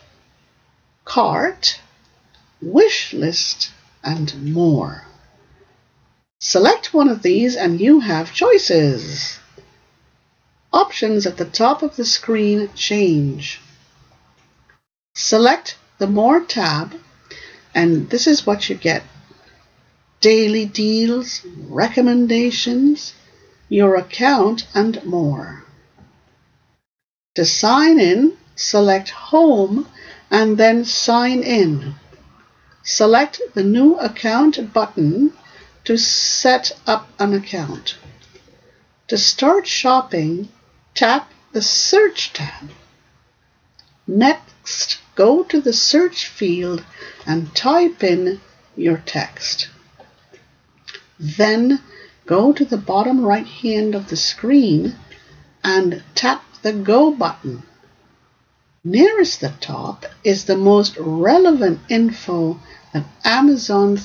Cart, 1.04 1.82
Wish 2.62 3.12
List, 3.12 3.72
and 4.04 4.54
more. 4.54 5.06
Select 6.40 6.94
one 6.94 7.10
of 7.10 7.24
these 7.24 7.56
and 7.56 7.82
you 7.82 8.02
have 8.02 8.36
choices. 8.36 9.40
Options 10.72 11.26
at 11.26 11.38
the 11.38 11.46
top 11.64 11.82
of 11.82 11.96
the 11.96 12.06
screen 12.06 12.70
change. 12.76 13.60
Select 15.16 15.76
the 16.00 16.08
More 16.08 16.40
tab, 16.42 16.96
and 17.76 18.10
this 18.10 18.26
is 18.26 18.46
what 18.46 18.70
you 18.70 18.76
get 18.76 19.04
daily 20.22 20.66
deals, 20.66 21.46
recommendations, 21.68 23.14
your 23.70 23.96
account, 23.96 24.68
and 24.74 25.04
more. 25.06 25.64
To 27.36 27.46
sign 27.46 28.00
in, 28.00 28.38
select 28.56 29.12
Home 29.12 29.88
and 30.30 30.58
then 30.58 30.84
Sign 30.84 31.42
In. 31.42 31.96
Select 32.84 33.42
the 33.54 33.64
New 33.64 33.98
Account 33.98 34.74
button 34.74 35.34
to 35.86 35.98
set 35.98 36.72
up 36.86 37.08
an 37.20 37.34
account. 37.34 37.98
To 39.08 39.18
start 39.18 39.68
shopping, 39.68 40.50
tap 40.94 41.32
the 41.52 41.62
Search 41.62 42.34
tab. 42.34 42.70
Next, 44.06 45.00
go 45.20 45.44
to 45.44 45.60
the 45.60 45.74
search 45.74 46.28
field 46.28 46.82
and 47.26 47.54
type 47.54 48.02
in 48.06 48.40
your 48.78 48.96
text. 49.06 49.68
Then 51.20 51.82
go 52.26 52.54
to 52.54 52.64
the 52.64 52.78
bottom 52.78 53.26
right 53.26 53.46
hand 53.46 53.96
of 53.96 54.08
the 54.08 54.16
screen 54.16 54.96
and 55.62 56.02
tap 56.16 56.42
the 56.62 56.72
Go 56.72 57.12
button. 57.12 57.64
Nearest 58.86 59.42
the 59.42 59.54
top 59.60 60.06
is 60.24 60.46
the 60.46 60.56
most 60.56 60.96
relevant 60.98 61.82
info 61.90 62.58
that 62.94 63.04
Amazon 63.26 64.00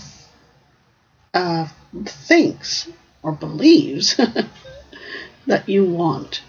uh, 1.33 1.69
thinks 2.07 2.89
or 3.23 3.31
believes 3.31 4.17
that 5.47 5.69
you 5.69 5.85
want. 5.85 6.43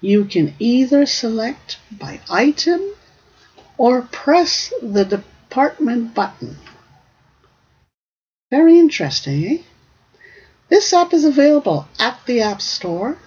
You 0.00 0.26
can 0.26 0.54
either 0.60 1.06
select 1.06 1.80
by 1.90 2.20
item 2.30 2.92
or 3.78 4.02
press 4.02 4.72
the 4.82 5.04
department 5.04 6.14
button. 6.14 6.56
Very 8.50 8.78
interesting, 8.78 9.44
eh? 9.44 9.62
This 10.68 10.92
app 10.92 11.12
is 11.12 11.24
available 11.24 11.86
at 11.98 12.18
the 12.26 12.40
App 12.40 12.60
Store 12.60 13.18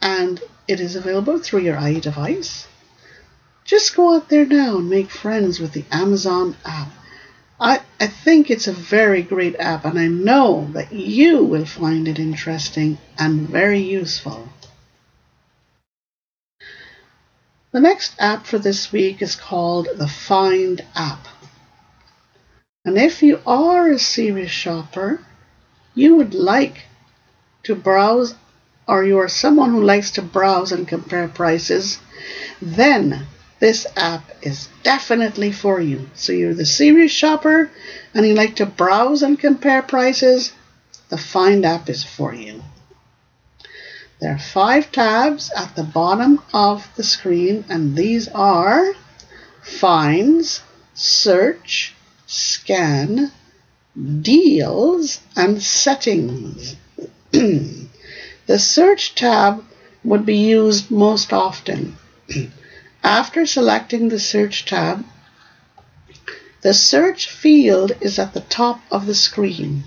and 0.00 0.40
it 0.66 0.80
is 0.80 0.96
available 0.96 1.38
through 1.38 1.60
your 1.60 1.76
iDevice. 1.76 2.66
Just 3.64 3.94
go 3.94 4.16
out 4.16 4.28
there 4.28 4.46
now 4.46 4.78
and 4.78 4.90
make 4.90 5.10
friends 5.10 5.60
with 5.60 5.72
the 5.72 5.84
Amazon 5.92 6.56
app. 6.64 6.88
I, 7.60 7.80
I 8.00 8.06
think 8.06 8.50
it's 8.50 8.66
a 8.66 8.72
very 8.72 9.22
great 9.22 9.54
app 9.60 9.84
and 9.84 9.98
I 9.98 10.08
know 10.08 10.68
that 10.72 10.92
you 10.92 11.44
will 11.44 11.66
find 11.66 12.08
it 12.08 12.18
interesting 12.18 12.98
and 13.18 13.48
very 13.48 13.80
useful. 13.80 14.48
The 17.72 17.80
next 17.80 18.14
app 18.18 18.46
for 18.46 18.58
this 18.58 18.90
week 18.90 19.22
is 19.22 19.36
called 19.36 19.88
the 19.94 20.08
Find 20.08 20.84
app. 20.96 21.28
And 22.84 22.98
if 22.98 23.22
you 23.22 23.40
are 23.46 23.88
a 23.88 23.98
serious 23.98 24.50
shopper, 24.50 25.20
you 25.94 26.16
would 26.16 26.34
like 26.34 26.86
to 27.64 27.76
browse 27.76 28.34
or 28.88 29.04
you 29.04 29.18
are 29.18 29.28
someone 29.28 29.70
who 29.70 29.84
likes 29.84 30.10
to 30.12 30.22
browse 30.22 30.72
and 30.72 30.88
compare 30.88 31.28
prices, 31.28 32.00
then 32.60 33.26
this 33.60 33.86
app 33.96 34.24
is 34.42 34.68
definitely 34.82 35.52
for 35.52 35.80
you. 35.80 36.10
So 36.14 36.32
you're 36.32 36.54
the 36.54 36.66
serious 36.66 37.12
shopper 37.12 37.70
and 38.14 38.26
you 38.26 38.34
like 38.34 38.56
to 38.56 38.66
browse 38.66 39.22
and 39.22 39.38
compare 39.38 39.82
prices, 39.82 40.52
the 41.08 41.18
Find 41.18 41.64
app 41.64 41.88
is 41.88 42.02
for 42.02 42.34
you. 42.34 42.62
There 44.20 44.34
are 44.34 44.38
five 44.38 44.92
tabs 44.92 45.50
at 45.56 45.76
the 45.76 45.82
bottom 45.82 46.42
of 46.52 46.86
the 46.94 47.02
screen, 47.02 47.64
and 47.70 47.96
these 47.96 48.28
are 48.28 48.92
Finds, 49.62 50.60
Search, 50.92 51.94
Scan, 52.26 53.32
Deals, 54.20 55.20
and 55.34 55.62
Settings. 55.62 56.76
the 57.30 58.58
Search 58.58 59.14
tab 59.14 59.64
would 60.04 60.26
be 60.26 60.36
used 60.36 60.90
most 60.90 61.32
often. 61.32 61.96
After 63.02 63.46
selecting 63.46 64.10
the 64.10 64.20
Search 64.20 64.66
tab, 64.66 65.02
the 66.60 66.74
search 66.74 67.30
field 67.30 67.92
is 68.02 68.18
at 68.18 68.34
the 68.34 68.40
top 68.40 68.82
of 68.90 69.06
the 69.06 69.14
screen. 69.14 69.84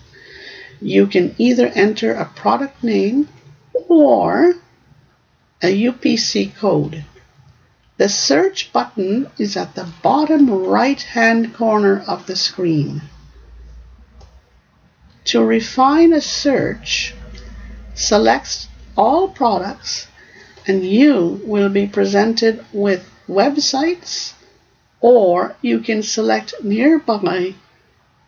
You 0.82 1.06
can 1.06 1.36
either 1.38 1.68
enter 1.68 2.14
a 2.14 2.26
product 2.26 2.84
name 2.84 3.30
or 3.88 4.56
a 5.62 5.84
UPC 5.86 6.56
code. 6.56 7.06
The 7.98 8.10
search 8.10 8.74
button 8.74 9.30
is 9.38 9.56
at 9.56 9.76
the 9.76 9.88
bottom 10.02 10.50
right 10.50 11.02
hand 11.02 11.54
corner 11.54 12.04
of 12.08 12.26
the 12.26 12.36
screen. 12.36 13.02
To 15.26 15.44
refine 15.44 16.12
a 16.12 16.22
search, 16.22 17.14
select 17.94 18.68
all 18.98 19.30
products 19.30 20.08
and 20.68 20.86
you 20.86 21.42
will 21.46 21.70
be 21.70 21.88
presented 21.88 22.66
with 22.74 23.10
websites 23.28 24.34
or 25.00 25.56
you 25.62 25.80
can 25.80 26.04
select 26.04 26.54
nearby 26.64 27.54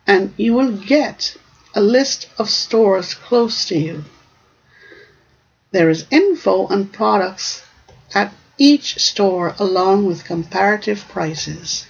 and 0.06 0.32
you 0.36 0.54
will 0.54 0.72
get 0.72 1.36
a 1.74 1.80
list 1.80 2.28
of 2.38 2.48
stores 2.48 3.14
close 3.14 3.64
to 3.66 3.78
you. 3.78 4.04
There 5.76 5.90
is 5.90 6.06
info 6.10 6.68
on 6.68 6.86
products 6.86 7.62
at 8.14 8.32
each 8.56 8.98
store 8.98 9.54
along 9.58 10.06
with 10.06 10.24
comparative 10.24 11.04
prices. 11.06 11.84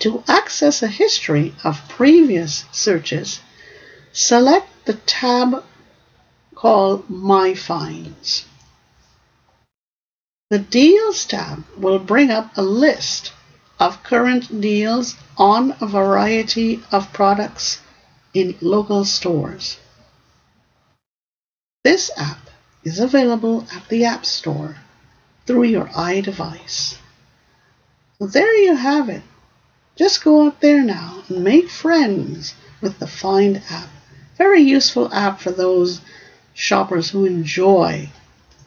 To 0.00 0.24
access 0.26 0.82
a 0.82 0.88
history 0.88 1.54
of 1.62 1.88
previous 1.88 2.64
searches, 2.72 3.38
select 4.12 4.66
the 4.84 4.94
tab 4.94 5.62
called 6.56 7.08
My 7.08 7.54
Finds. 7.54 8.46
The 10.48 10.58
Deals 10.58 11.24
tab 11.24 11.64
will 11.76 12.00
bring 12.00 12.32
up 12.32 12.50
a 12.56 12.62
list 12.62 13.32
of 13.78 14.02
current 14.02 14.60
deals 14.60 15.14
on 15.38 15.76
a 15.80 15.86
variety 15.86 16.82
of 16.90 17.12
products 17.12 17.80
in 18.34 18.56
local 18.60 19.04
stores. 19.04 19.76
This 21.82 22.10
app 22.18 22.50
is 22.84 22.98
available 22.98 23.66
at 23.74 23.88
the 23.88 24.04
App 24.04 24.26
Store 24.26 24.76
through 25.46 25.64
your 25.64 25.86
iDevice. 25.86 26.98
So 28.18 28.26
there 28.26 28.54
you 28.56 28.76
have 28.76 29.08
it. 29.08 29.22
Just 29.96 30.22
go 30.22 30.46
out 30.46 30.60
there 30.60 30.82
now 30.82 31.22
and 31.28 31.42
make 31.42 31.70
friends 31.70 32.54
with 32.82 32.98
the 32.98 33.06
Find 33.06 33.62
app. 33.70 33.88
Very 34.36 34.60
useful 34.60 35.12
app 35.12 35.40
for 35.40 35.52
those 35.52 36.02
shoppers 36.52 37.10
who 37.10 37.24
enjoy 37.24 38.10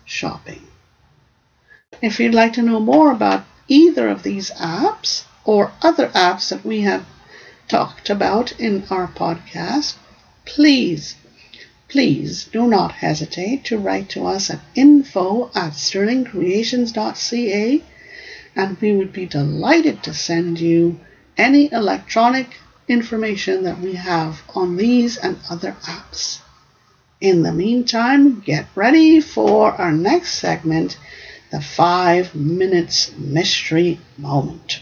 shopping. 0.05 0.65
If 2.01 2.19
you'd 2.19 2.33
like 2.33 2.53
to 2.53 2.63
know 2.63 2.79
more 2.79 3.11
about 3.11 3.45
either 3.67 4.09
of 4.09 4.23
these 4.23 4.49
apps 4.51 5.25
or 5.45 5.71
other 5.83 6.07
apps 6.09 6.49
that 6.49 6.65
we 6.65 6.81
have 6.81 7.05
talked 7.67 8.09
about 8.09 8.59
in 8.59 8.85
our 8.89 9.07
podcast, 9.07 9.97
please, 10.45 11.15
please 11.93 12.45
do 12.45 12.65
not 12.65 12.91
hesitate 12.91 13.63
to 13.63 13.77
write 13.77 14.09
to 14.09 14.25
us 14.25 14.49
at 14.49 14.59
info 14.73 15.51
at 15.53 15.73
sterlingcreations.ca 15.73 17.83
and 18.55 18.81
we 18.81 18.91
would 18.91 19.13
be 19.13 19.27
delighted 19.27 20.01
to 20.01 20.11
send 20.11 20.59
you 20.59 20.99
any 21.37 21.71
electronic 21.71 22.57
information 22.87 23.63
that 23.63 23.79
we 23.79 23.93
have 23.93 24.41
on 24.55 24.75
these 24.75 25.17
and 25.17 25.37
other 25.51 25.73
apps. 25.83 26.39
In 27.21 27.43
the 27.43 27.53
meantime, 27.53 28.39
get 28.39 28.65
ready 28.73 29.21
for 29.21 29.73
our 29.73 29.91
next 29.91 30.39
segment, 30.39 30.97
the 31.51 31.61
five 31.61 32.33
minutes 32.33 33.11
mystery 33.19 33.99
moment. 34.17 34.79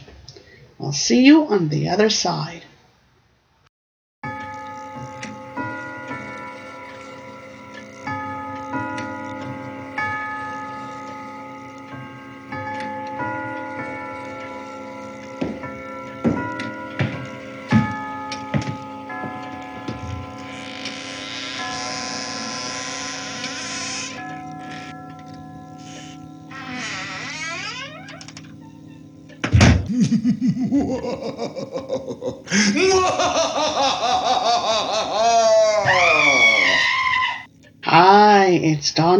I'll 0.80 0.92
see 0.92 1.26
you 1.26 1.44
on 1.44 1.68
the 1.68 1.90
other 1.90 2.08
side. 2.08 2.62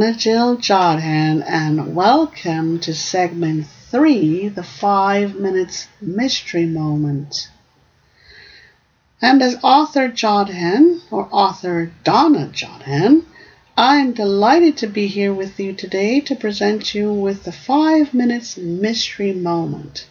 Donna 0.03 0.17
Jill 0.17 0.59
and 1.47 1.95
welcome 1.95 2.81
to 2.81 2.93
segment 2.93 3.69
three, 3.89 4.49
the 4.49 4.65
five 4.65 5.37
minutes 5.37 5.87
mystery 6.01 6.67
moment. 6.67 7.49
And 9.21 9.41
as 9.41 9.61
author 9.63 10.09
Jodhan, 10.09 11.03
or 11.13 11.29
author 11.31 11.93
Donna 12.03 12.51
Jodhan, 12.53 13.23
I'm 13.77 14.13
delighted 14.13 14.77
to 14.79 14.89
be 14.89 15.07
here 15.07 15.33
with 15.33 15.61
you 15.61 15.73
today 15.73 16.19
to 16.23 16.35
present 16.35 16.97
you 16.97 17.13
with 17.13 17.45
the 17.45 17.53
five 17.53 18.13
minutes 18.13 18.57
mystery 18.57 19.33
moment. 19.33 20.09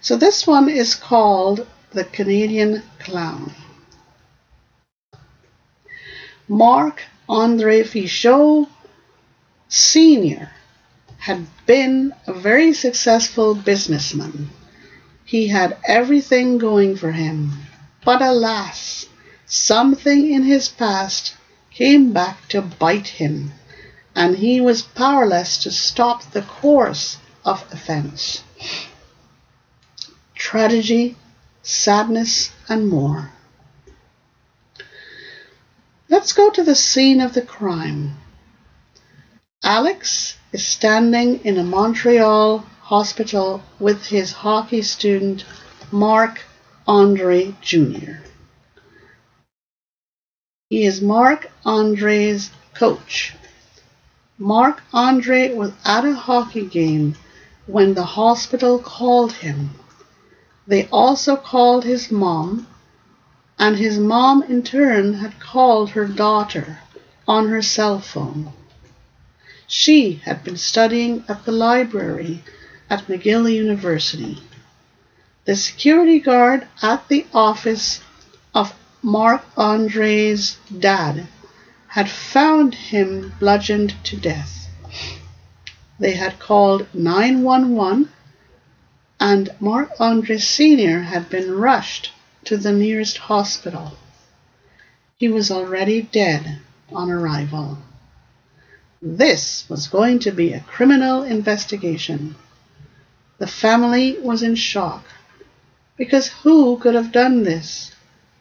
So 0.00 0.16
this 0.16 0.46
one 0.46 0.68
is 0.68 0.94
called 0.94 1.66
The 1.90 2.04
Canadian 2.04 2.84
Clown. 3.00 3.52
Marc 6.46 7.02
Andre 7.28 7.82
Fichot, 7.82 8.68
Sr., 9.68 10.52
had 11.26 11.44
been 11.66 12.14
a 12.28 12.32
very 12.32 12.72
successful 12.72 13.52
businessman. 13.52 14.48
He 15.24 15.48
had 15.48 15.76
everything 15.84 16.56
going 16.56 16.94
for 16.94 17.10
him. 17.10 17.50
But 18.04 18.22
alas, 18.22 19.06
something 19.44 20.30
in 20.30 20.44
his 20.44 20.68
past 20.68 21.34
came 21.72 22.12
back 22.12 22.46
to 22.50 22.62
bite 22.62 23.08
him, 23.08 23.52
and 24.14 24.36
he 24.36 24.60
was 24.60 24.82
powerless 24.82 25.58
to 25.64 25.70
stop 25.72 26.30
the 26.30 26.42
course 26.42 27.16
of 27.44 27.66
offense. 27.72 28.44
Tragedy, 30.36 31.16
sadness, 31.60 32.52
and 32.68 32.88
more. 32.88 33.32
Let's 36.08 36.32
go 36.32 36.50
to 36.50 36.62
the 36.62 36.76
scene 36.76 37.20
of 37.20 37.34
the 37.34 37.42
crime. 37.42 38.14
Alex 39.64 40.35
is 40.52 40.64
standing 40.64 41.40
in 41.44 41.58
a 41.58 41.64
Montreal 41.64 42.58
hospital 42.80 43.62
with 43.80 44.06
his 44.06 44.32
hockey 44.32 44.82
student 44.82 45.44
Marc 45.90 46.44
Andre 46.86 47.54
Jr. 47.60 48.22
He 50.70 50.84
is 50.84 51.00
Marc 51.00 51.50
Andre's 51.64 52.50
coach. 52.74 53.34
Marc 54.38 54.82
Andre 54.92 55.54
was 55.54 55.72
at 55.84 56.04
a 56.04 56.14
hockey 56.14 56.66
game 56.66 57.16
when 57.66 57.94
the 57.94 58.04
hospital 58.04 58.78
called 58.78 59.32
him. 59.32 59.70
They 60.66 60.86
also 60.88 61.36
called 61.36 61.84
his 61.84 62.10
mom, 62.10 62.66
and 63.58 63.76
his 63.76 63.98
mom 63.98 64.42
in 64.42 64.62
turn 64.62 65.14
had 65.14 65.40
called 65.40 65.90
her 65.90 66.06
daughter 66.06 66.80
on 67.26 67.48
her 67.48 67.62
cell 67.62 67.98
phone. 67.98 68.52
She 69.68 70.22
had 70.24 70.44
been 70.44 70.56
studying 70.56 71.24
at 71.28 71.44
the 71.44 71.52
library 71.52 72.44
at 72.88 73.08
McGill 73.08 73.52
University. 73.52 74.38
The 75.44 75.56
security 75.56 76.20
guard 76.20 76.68
at 76.82 77.08
the 77.08 77.26
office 77.34 78.00
of 78.54 78.74
Marc 79.02 79.44
Andre's 79.56 80.56
dad 80.76 81.26
had 81.88 82.08
found 82.08 82.74
him 82.74 83.34
bludgeoned 83.40 83.94
to 84.04 84.16
death. 84.16 84.68
They 85.98 86.12
had 86.12 86.38
called 86.38 86.86
911 86.94 88.10
and 89.18 89.50
Marc 89.60 89.90
Andre 89.98 90.38
Sr. 90.38 91.02
had 91.02 91.30
been 91.30 91.52
rushed 91.52 92.12
to 92.44 92.56
the 92.56 92.72
nearest 92.72 93.18
hospital. 93.18 93.96
He 95.16 95.28
was 95.28 95.50
already 95.50 96.02
dead 96.02 96.60
on 96.92 97.10
arrival. 97.10 97.78
This 99.02 99.68
was 99.68 99.88
going 99.88 100.20
to 100.20 100.30
be 100.30 100.54
a 100.54 100.60
criminal 100.60 101.22
investigation. 101.22 102.34
The 103.36 103.46
family 103.46 104.18
was 104.18 104.42
in 104.42 104.54
shock 104.54 105.04
because 105.98 106.28
who 106.28 106.78
could 106.78 106.94
have 106.94 107.12
done 107.12 107.42
this? 107.42 107.92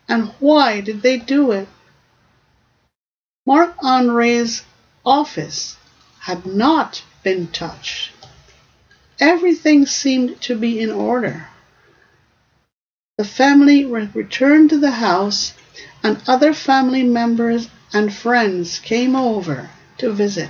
And 0.07 0.29
why 0.39 0.79
did 0.79 1.01
they 1.01 1.17
do 1.17 1.51
it? 1.51 1.67
Marc 3.45 3.75
Andre's 3.83 4.63
office 5.05 5.75
had 6.19 6.45
not 6.45 7.03
been 7.21 7.47
touched. 7.47 8.11
Everything 9.19 9.85
seemed 9.85 10.39
to 10.41 10.55
be 10.57 10.79
in 10.79 10.89
order. 10.89 11.47
The 13.17 13.25
family 13.25 13.83
returned 13.83 14.69
to 14.69 14.77
the 14.77 14.91
house, 14.91 15.53
and 16.01 16.21
other 16.27 16.53
family 16.53 17.03
members 17.03 17.69
and 17.93 18.13
friends 18.13 18.79
came 18.79 19.15
over 19.15 19.69
to 19.97 20.11
visit. 20.11 20.49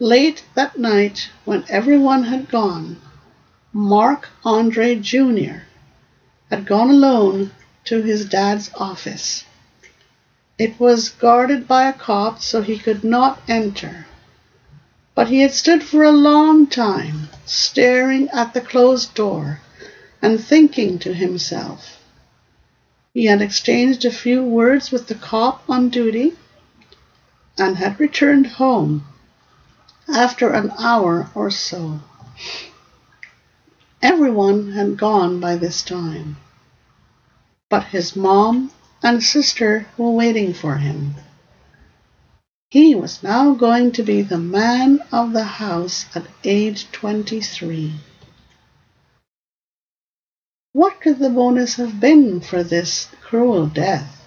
Late 0.00 0.44
that 0.54 0.78
night, 0.78 1.30
when 1.44 1.64
everyone 1.68 2.24
had 2.24 2.48
gone, 2.48 3.00
Marc 3.72 4.28
Andre 4.44 4.94
Jr. 4.94 5.62
had 6.50 6.66
gone 6.66 6.90
alone 6.90 7.50
to 7.84 8.02
his 8.02 8.28
dad's 8.28 8.70
office. 8.76 9.44
It 10.58 10.78
was 10.80 11.08
guarded 11.08 11.68
by 11.68 11.88
a 11.88 11.92
cop, 11.92 12.42
so 12.42 12.62
he 12.62 12.78
could 12.78 13.04
not 13.04 13.40
enter. 13.48 14.06
But 15.14 15.28
he 15.28 15.40
had 15.40 15.52
stood 15.52 15.82
for 15.82 16.02
a 16.02 16.12
long 16.12 16.66
time, 16.66 17.28
staring 17.44 18.28
at 18.30 18.54
the 18.54 18.60
closed 18.60 19.14
door 19.14 19.60
and 20.20 20.42
thinking 20.42 20.98
to 21.00 21.14
himself. 21.14 22.00
He 23.14 23.26
had 23.26 23.42
exchanged 23.42 24.04
a 24.04 24.10
few 24.10 24.42
words 24.42 24.90
with 24.90 25.06
the 25.06 25.14
cop 25.14 25.62
on 25.68 25.88
duty 25.88 26.34
and 27.58 27.76
had 27.76 27.98
returned 28.00 28.46
home 28.46 29.04
after 30.08 30.52
an 30.52 30.70
hour 30.78 31.30
or 31.34 31.50
so. 31.50 32.00
Everyone 34.00 34.72
had 34.72 34.96
gone 34.96 35.40
by 35.40 35.56
this 35.56 35.82
time, 35.82 36.36
but 37.68 37.84
his 37.84 38.14
mom 38.14 38.70
and 39.02 39.22
sister 39.22 39.86
were 39.96 40.10
waiting 40.10 40.54
for 40.54 40.76
him. 40.76 41.14
He 42.70 42.94
was 42.94 43.22
now 43.22 43.54
going 43.54 43.92
to 43.92 44.02
be 44.02 44.22
the 44.22 44.38
man 44.38 45.02
of 45.10 45.32
the 45.32 45.44
house 45.44 46.04
at 46.14 46.26
age 46.44 46.90
23. 46.92 47.94
What 50.72 51.00
could 51.00 51.18
the 51.18 51.30
bonus 51.30 51.76
have 51.76 51.98
been 51.98 52.40
for 52.40 52.62
this 52.62 53.08
cruel 53.22 53.66
death? 53.66 54.17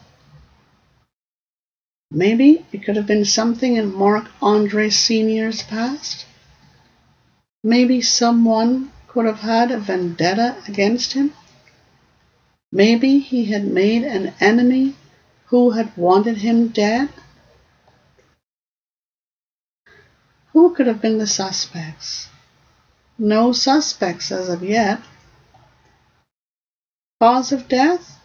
Maybe 2.13 2.65
it 2.73 2.83
could 2.83 2.97
have 2.97 3.07
been 3.07 3.23
something 3.23 3.77
in 3.77 3.95
Marc 3.95 4.25
Andre 4.41 4.89
Sr.'s 4.89 5.63
past. 5.63 6.25
Maybe 7.63 8.01
someone 8.01 8.91
could 9.07 9.25
have 9.25 9.39
had 9.39 9.71
a 9.71 9.79
vendetta 9.79 10.57
against 10.67 11.13
him. 11.13 11.33
Maybe 12.69 13.19
he 13.19 13.45
had 13.45 13.63
made 13.63 14.03
an 14.03 14.33
enemy 14.41 14.95
who 15.45 15.71
had 15.71 15.95
wanted 15.95 16.37
him 16.37 16.67
dead. 16.67 17.09
Who 20.51 20.73
could 20.75 20.87
have 20.87 21.01
been 21.01 21.17
the 21.17 21.27
suspects? 21.27 22.27
No 23.17 23.53
suspects 23.53 24.33
as 24.33 24.49
of 24.49 24.63
yet. 24.63 24.99
Cause 27.21 27.53
of 27.53 27.69
death? 27.69 28.20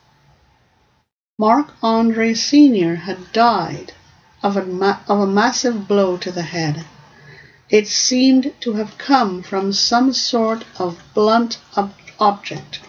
Marc 1.38 1.74
Andre 1.82 2.32
Sr. 2.32 2.94
had 2.96 3.30
died 3.30 3.92
of 4.42 4.56
a, 4.56 4.64
ma- 4.64 5.00
of 5.06 5.20
a 5.20 5.26
massive 5.26 5.86
blow 5.86 6.16
to 6.16 6.32
the 6.32 6.40
head. 6.42 6.86
It 7.68 7.88
seemed 7.88 8.54
to 8.60 8.72
have 8.72 8.96
come 8.96 9.42
from 9.42 9.74
some 9.74 10.14
sort 10.14 10.64
of 10.78 11.02
blunt 11.12 11.58
ob- 11.76 11.92
object. 12.18 12.80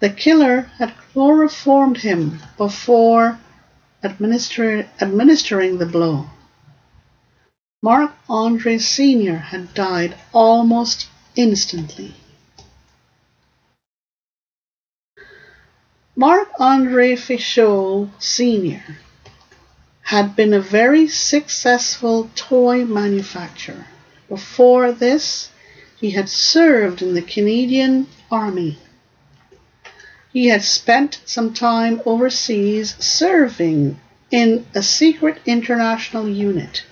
The 0.00 0.08
killer 0.08 0.62
had 0.78 0.94
chloroformed 1.12 1.98
him 1.98 2.40
before 2.56 3.38
administer- 4.02 4.88
administering 4.98 5.76
the 5.76 5.84
blow. 5.84 6.30
Marc 7.82 8.12
Andre 8.30 8.78
Sr. 8.78 9.36
had 9.36 9.74
died 9.74 10.16
almost 10.32 11.06
instantly. 11.36 12.14
Marc 16.14 16.50
Andre 16.58 17.16
Fichot 17.16 18.10
Sr. 18.18 18.98
had 20.02 20.36
been 20.36 20.52
a 20.52 20.60
very 20.60 21.08
successful 21.08 22.30
toy 22.34 22.84
manufacturer. 22.84 23.86
Before 24.28 24.92
this, 24.92 25.48
he 25.98 26.10
had 26.10 26.28
served 26.28 27.00
in 27.00 27.14
the 27.14 27.22
Canadian 27.22 28.08
Army. 28.30 28.76
He 30.34 30.48
had 30.48 30.62
spent 30.62 31.22
some 31.24 31.54
time 31.54 32.02
overseas 32.04 32.94
serving 33.02 33.98
in 34.30 34.66
a 34.74 34.82
secret 34.82 35.40
international 35.46 36.28
unit. 36.28 36.84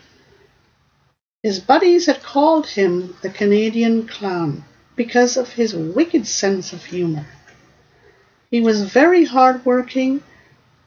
His 1.42 1.60
buddies 1.60 2.06
had 2.06 2.22
called 2.22 2.68
him 2.68 3.16
the 3.20 3.28
Canadian 3.28 4.08
Clown 4.08 4.64
because 4.96 5.36
of 5.36 5.52
his 5.52 5.74
wicked 5.74 6.26
sense 6.26 6.72
of 6.72 6.86
humor. 6.86 7.26
He 8.50 8.60
was 8.60 8.82
very 8.82 9.24
hard-working 9.24 10.22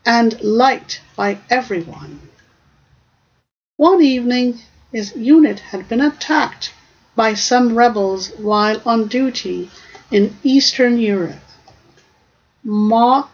and 0.06 0.42
liked 0.42 1.02
by 1.16 1.40
everyone. 1.50 2.20
One 3.78 4.02
evening, 4.02 4.60
his 4.92 5.16
unit 5.16 5.60
had 5.60 5.88
been 5.88 6.02
attacked 6.02 6.74
by 7.16 7.34
some 7.34 7.76
rebels 7.76 8.30
while 8.38 8.82
on 8.86 9.08
duty 9.08 9.70
in 10.12 10.36
Eastern 10.44 11.00
Europe. 11.00 11.40
Marc 12.64 13.30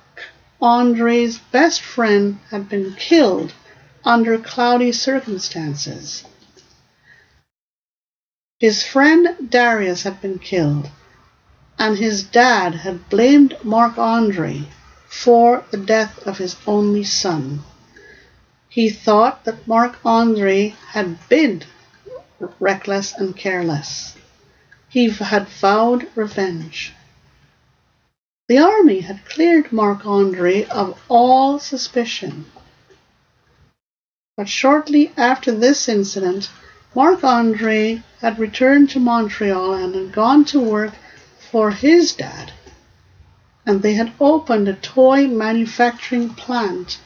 Andre's 0.61 1.37
best 1.37 1.81
friend 1.81 2.39
had 2.51 2.69
been 2.69 2.93
killed 2.95 3.53
under 4.03 4.37
cloudy 4.37 4.91
circumstances. 4.91 6.23
His 8.59 8.83
friend 8.83 9.49
Darius 9.49 10.03
had 10.03 10.21
been 10.21 10.39
killed, 10.39 10.89
and 11.79 11.97
his 11.97 12.23
dad 12.23 12.75
had 12.75 13.09
blamed 13.09 13.55
Marc 13.63 13.97
Andre 13.97 14.63
for 15.07 15.63
the 15.71 15.77
death 15.77 16.27
of 16.27 16.37
his 16.37 16.57
only 16.67 17.05
son. 17.05 17.61
He 18.67 18.89
thought 18.89 19.45
that 19.45 19.65
Marc 19.65 19.97
Andre 20.03 20.75
had 20.89 21.17
been 21.29 21.63
reckless 22.59 23.13
and 23.13 23.35
careless. 23.35 24.15
He 24.89 25.09
had 25.09 25.47
vowed 25.47 26.07
revenge. 26.15 26.93
The 28.49 28.57
army 28.57 28.99
had 29.01 29.25
cleared 29.25 29.71
Marc 29.71 30.05
Andre 30.05 30.65
of 30.65 30.99
all 31.07 31.59
suspicion. 31.59 32.45
But 34.35 34.49
shortly 34.49 35.13
after 35.15 35.51
this 35.51 35.87
incident, 35.87 36.49
Marc 36.93 37.23
Andre 37.23 38.03
had 38.19 38.37
returned 38.39 38.89
to 38.89 38.99
Montreal 38.99 39.73
and 39.73 39.95
had 39.95 40.11
gone 40.11 40.43
to 40.45 40.59
work 40.59 40.93
for 41.51 41.71
his 41.71 42.13
dad, 42.13 42.51
and 43.65 43.81
they 43.81 43.93
had 43.93 44.13
opened 44.19 44.67
a 44.67 44.73
toy 44.73 45.27
manufacturing 45.27 46.29
plant 46.29 46.99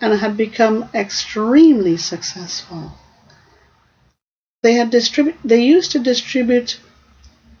and 0.00 0.18
had 0.18 0.36
become 0.36 0.88
extremely 0.94 1.96
successful. 1.96 2.92
They 4.62 4.74
had 4.74 4.90
distribute 4.90 5.36
they 5.44 5.62
used 5.62 5.92
to 5.92 5.98
distribute 5.98 6.78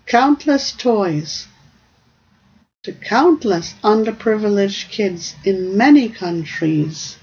countless 0.06 0.72
toys 0.72 1.46
to 2.82 2.92
countless 2.92 3.74
underprivileged 3.82 4.90
kids 4.90 5.34
in 5.44 5.76
many 5.76 6.08
countries. 6.08 7.16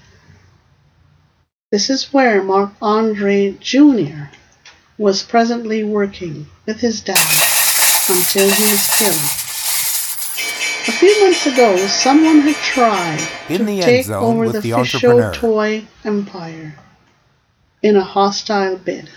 This 1.70 1.88
is 1.88 2.12
where 2.12 2.42
Marc 2.42 2.72
Andre 2.82 3.52
Jr. 3.60 4.30
was 4.98 5.22
presently 5.22 5.82
working 5.82 6.46
with 6.66 6.80
his 6.80 7.00
dad 7.00 7.53
until 8.08 8.48
he 8.50 8.62
was 8.70 8.86
killed. 8.98 9.44
A 10.86 10.92
few 10.92 11.24
months 11.24 11.46
ago, 11.46 11.76
someone 11.86 12.40
had 12.40 12.56
tried 12.56 13.28
In 13.48 13.66
to 13.66 13.82
take 13.82 14.06
zone 14.06 14.22
over 14.22 14.44
with 14.44 14.52
the, 14.52 14.60
the 14.60 14.84
fish 14.84 15.38
toy 15.38 15.86
empire 16.04 16.74
in 17.82 17.96
a 17.96 18.04
hostile 18.04 18.76
bid. 18.76 19.10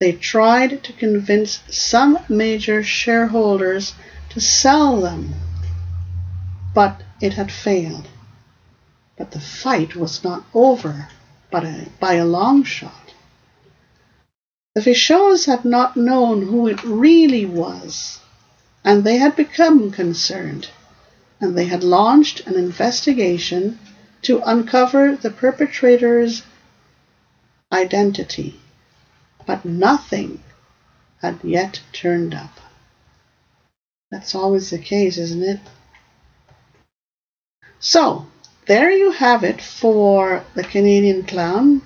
They 0.00 0.12
tried 0.12 0.82
to 0.84 0.92
convince 0.92 1.60
some 1.68 2.18
major 2.28 2.82
shareholders 2.82 3.94
to 4.30 4.40
sell 4.40 5.00
them, 5.00 5.34
but 6.74 7.02
it 7.20 7.34
had 7.34 7.52
failed. 7.52 8.08
But 9.16 9.32
the 9.32 9.40
fight 9.40 9.94
was 9.94 10.24
not 10.24 10.44
over 10.54 11.08
but 11.52 11.64
by 12.00 12.14
a 12.14 12.24
long 12.24 12.64
shot. 12.64 13.01
The 14.74 14.80
Fichots 14.80 15.44
had 15.44 15.66
not 15.66 15.98
known 15.98 16.46
who 16.46 16.66
it 16.66 16.82
really 16.82 17.44
was, 17.44 18.20
and 18.82 19.04
they 19.04 19.18
had 19.18 19.36
become 19.36 19.90
concerned, 19.90 20.70
and 21.40 21.56
they 21.56 21.66
had 21.66 21.84
launched 21.84 22.46
an 22.46 22.54
investigation 22.54 23.78
to 24.22 24.40
uncover 24.48 25.14
the 25.14 25.30
perpetrator's 25.30 26.42
identity. 27.70 28.58
But 29.44 29.66
nothing 29.66 30.42
had 31.20 31.40
yet 31.42 31.80
turned 31.92 32.34
up. 32.34 32.58
That's 34.10 34.34
always 34.34 34.70
the 34.70 34.78
case, 34.78 35.18
isn't 35.18 35.42
it? 35.42 35.60
So, 37.78 38.26
there 38.66 38.90
you 38.90 39.10
have 39.10 39.44
it 39.44 39.60
for 39.60 40.44
the 40.54 40.64
Canadian 40.64 41.24
Clown, 41.24 41.82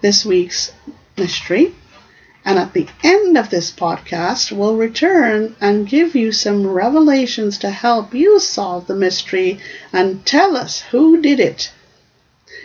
this 0.00 0.24
week's 0.24 0.72
mystery. 1.16 1.74
And 2.44 2.58
at 2.58 2.72
the 2.72 2.88
end 3.02 3.36
of 3.36 3.50
this 3.50 3.70
podcast, 3.70 4.50
we'll 4.50 4.76
return 4.76 5.54
and 5.60 5.86
give 5.88 6.14
you 6.16 6.32
some 6.32 6.66
revelations 6.66 7.58
to 7.58 7.70
help 7.70 8.14
you 8.14 8.40
solve 8.40 8.86
the 8.86 8.94
mystery 8.94 9.60
and 9.92 10.24
tell 10.24 10.56
us 10.56 10.80
who 10.80 11.20
did 11.20 11.38
it. 11.38 11.70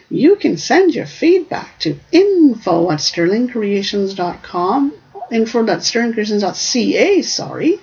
You 0.10 0.38
can 0.38 0.58
send 0.58 0.96
your 0.96 1.06
feedback 1.06 1.80
to 1.80 2.00
info 2.12 2.90
at 2.92 3.00
sterlingcreations.com, 3.00 4.94
info 5.32 5.62
at 5.64 5.80
sterlingcreations.ca, 5.80 7.22
sorry, 7.24 7.80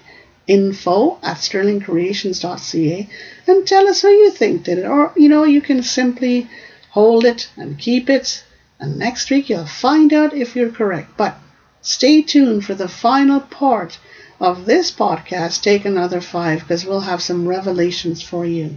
info 0.47 1.19
at 1.23 1.37
sterlingcreations.ca, 1.37 3.09
and 3.47 3.67
tell 3.67 3.89
us 3.89 4.03
who 4.03 4.09
you 4.09 4.31
think 4.31 4.65
did 4.65 4.79
it. 4.79 4.87
Or, 4.87 5.13
you 5.17 5.29
know, 5.29 5.45
you 5.45 5.61
can 5.61 5.83
simply 5.83 6.49
hold 6.91 7.25
it 7.25 7.51
and 7.57 7.79
keep 7.79 8.09
it, 8.09 8.45
and 8.79 8.99
next 8.99 9.31
week 9.31 9.51
you'll 9.51 9.67
find 9.67 10.13
out 10.13 10.33
if 10.33 10.57
you're 10.57 10.71
correct. 10.71 11.17
But 11.17 11.37
stay 11.83 12.23
tuned 12.23 12.65
for 12.65 12.75
the 12.75 12.89
final 12.89 13.41
part 13.41 13.99
of 14.41 14.65
this 14.65 14.91
podcast, 14.91 15.63
Take 15.63 15.85
Another 15.85 16.21
Five, 16.21 16.61
because 16.61 16.87
we'll 16.87 17.01
have 17.01 17.21
some 17.21 17.47
revelations 17.47 18.23
for 18.23 18.47
you. 18.47 18.77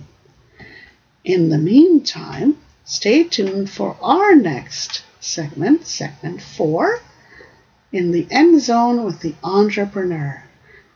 In 1.24 1.50
the 1.50 1.58
meantime, 1.58 2.58
stay 2.84 3.24
tuned 3.24 3.70
for 3.70 3.98
our 4.02 4.36
next 4.36 5.04
segment, 5.20 5.88
segment 5.88 6.41
four, 6.41 7.00
in 7.91 8.12
the 8.12 8.28
end 8.30 8.62
zone 8.62 9.04
with 9.04 9.22
the 9.22 9.34
entrepreneur. 9.44 10.44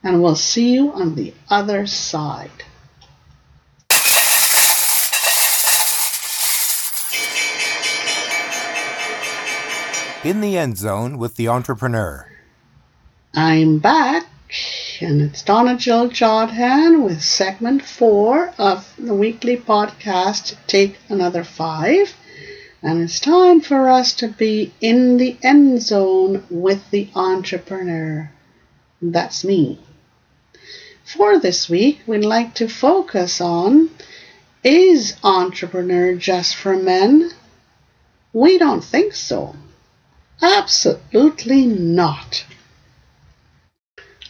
And 0.04 0.22
we'll 0.22 0.36
see 0.36 0.74
you 0.74 0.92
on 0.92 1.16
the 1.16 1.34
other 1.50 1.88
side. 1.88 2.64
In 10.22 10.42
the 10.42 10.58
end 10.58 10.78
zone 10.78 11.18
with 11.18 11.38
the 11.38 11.48
entrepreneur. 11.48 12.28
I'm 13.34 13.80
back, 13.80 14.26
and 15.00 15.22
it's 15.22 15.42
Donna 15.42 15.78
Jill 15.78 16.10
Jodhan 16.10 17.06
with 17.06 17.22
segment 17.22 17.86
four 17.86 18.54
of 18.58 18.94
the 18.98 19.14
weekly 19.14 19.56
podcast, 19.56 20.58
Take 20.68 20.98
Another 21.08 21.46
Five. 21.46 22.14
And 22.84 23.02
it's 23.02 23.22
time 23.22 23.62
for 23.62 23.90
us 23.90 24.14
to 24.16 24.28
be 24.28 24.74
in 24.82 25.16
the 25.16 25.38
end 25.42 25.82
zone 25.82 26.44
with 26.50 26.92
the 26.92 27.08
entrepreneur. 27.16 28.30
That's 29.02 29.46
me. 29.46 29.80
For 31.06 31.40
this 31.40 31.70
week, 31.70 32.02
we'd 32.06 32.26
like 32.26 32.56
to 32.56 32.68
focus 32.68 33.40
on 33.40 33.90
Is 34.66 35.16
entrepreneur 35.24 36.16
just 36.16 36.58
for 36.58 36.76
men? 36.76 37.32
We 38.34 38.58
don't 38.58 38.84
think 38.84 39.14
so. 39.14 39.56
Absolutely 40.42 41.66
not. 41.66 42.46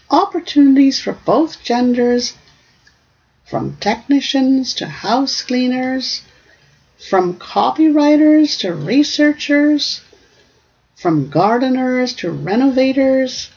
Opportunities 0.09 0.99
for 0.99 1.13
both 1.13 1.63
genders, 1.63 2.35
from 3.45 3.77
technicians 3.77 4.73
to 4.75 4.87
house 4.87 5.43
cleaners, 5.43 6.23
from 7.09 7.35
copywriters 7.35 8.57
to 8.59 8.73
researchers, 8.73 10.01
from 10.95 11.29
gardeners 11.29 12.13
to 12.13 12.31
renovators, 12.31 13.51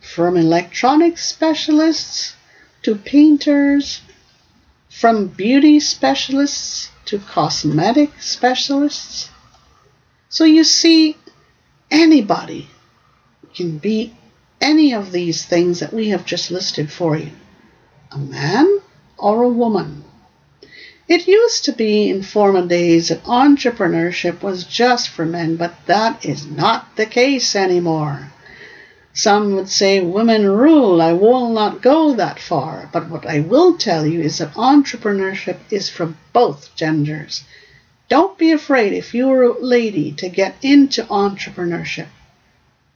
from 0.00 0.36
electronics 0.36 1.26
specialists 1.26 2.34
to 2.82 2.94
painters, 2.94 4.02
from 4.90 5.26
beauty 5.26 5.80
specialists 5.80 6.90
to 7.06 7.18
cosmetic 7.18 8.10
specialists. 8.20 9.30
So 10.28 10.44
you 10.44 10.64
see, 10.64 11.16
anybody 11.90 12.68
can 13.54 13.78
be 13.78 14.14
any 14.60 14.92
of 14.92 15.12
these 15.12 15.44
things 15.44 15.80
that 15.80 15.92
we 15.92 16.08
have 16.08 16.24
just 16.24 16.50
listed 16.50 16.90
for 16.90 17.16
you 17.16 17.30
a 18.10 18.18
man 18.18 18.80
or 19.18 19.42
a 19.42 19.48
woman. 19.48 20.04
It 21.08 21.26
used 21.26 21.64
to 21.64 21.72
be 21.72 22.10
in 22.10 22.22
former 22.22 22.66
days 22.66 23.08
that 23.08 23.24
entrepreneurship 23.24 24.42
was 24.42 24.64
just 24.64 25.08
for 25.08 25.24
men, 25.24 25.56
but 25.56 25.74
that 25.86 26.24
is 26.24 26.46
not 26.46 26.96
the 26.96 27.06
case 27.06 27.56
anymore. 27.56 28.30
Some 29.14 29.54
would 29.54 29.68
say 29.68 30.00
women 30.00 30.46
rule. 30.48 31.02
I 31.02 31.12
will 31.12 31.48
not 31.48 31.82
go 31.82 32.14
that 32.14 32.38
far, 32.38 32.88
but 32.92 33.08
what 33.08 33.26
I 33.26 33.40
will 33.40 33.76
tell 33.76 34.06
you 34.06 34.20
is 34.20 34.38
that 34.38 34.52
entrepreneurship 34.52 35.58
is 35.70 35.88
for 35.88 36.14
both 36.32 36.74
genders. 36.76 37.44
Don't 38.08 38.38
be 38.38 38.52
afraid 38.52 38.94
if 38.94 39.12
you're 39.12 39.42
a 39.42 39.60
lady 39.60 40.12
to 40.12 40.30
get 40.30 40.56
into 40.62 41.04
entrepreneurship. 41.04 42.06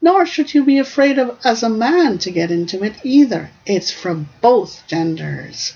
Nor 0.01 0.25
should 0.25 0.55
you 0.55 0.65
be 0.65 0.79
afraid 0.79 1.19
of 1.19 1.39
as 1.45 1.63
a 1.63 1.69
man 1.69 2.17
to 2.19 2.31
get 2.31 2.51
into 2.51 2.83
it 2.83 2.95
either. 3.05 3.51
It's 3.67 3.91
for 3.91 4.15
both 4.41 4.87
genders. 4.87 5.75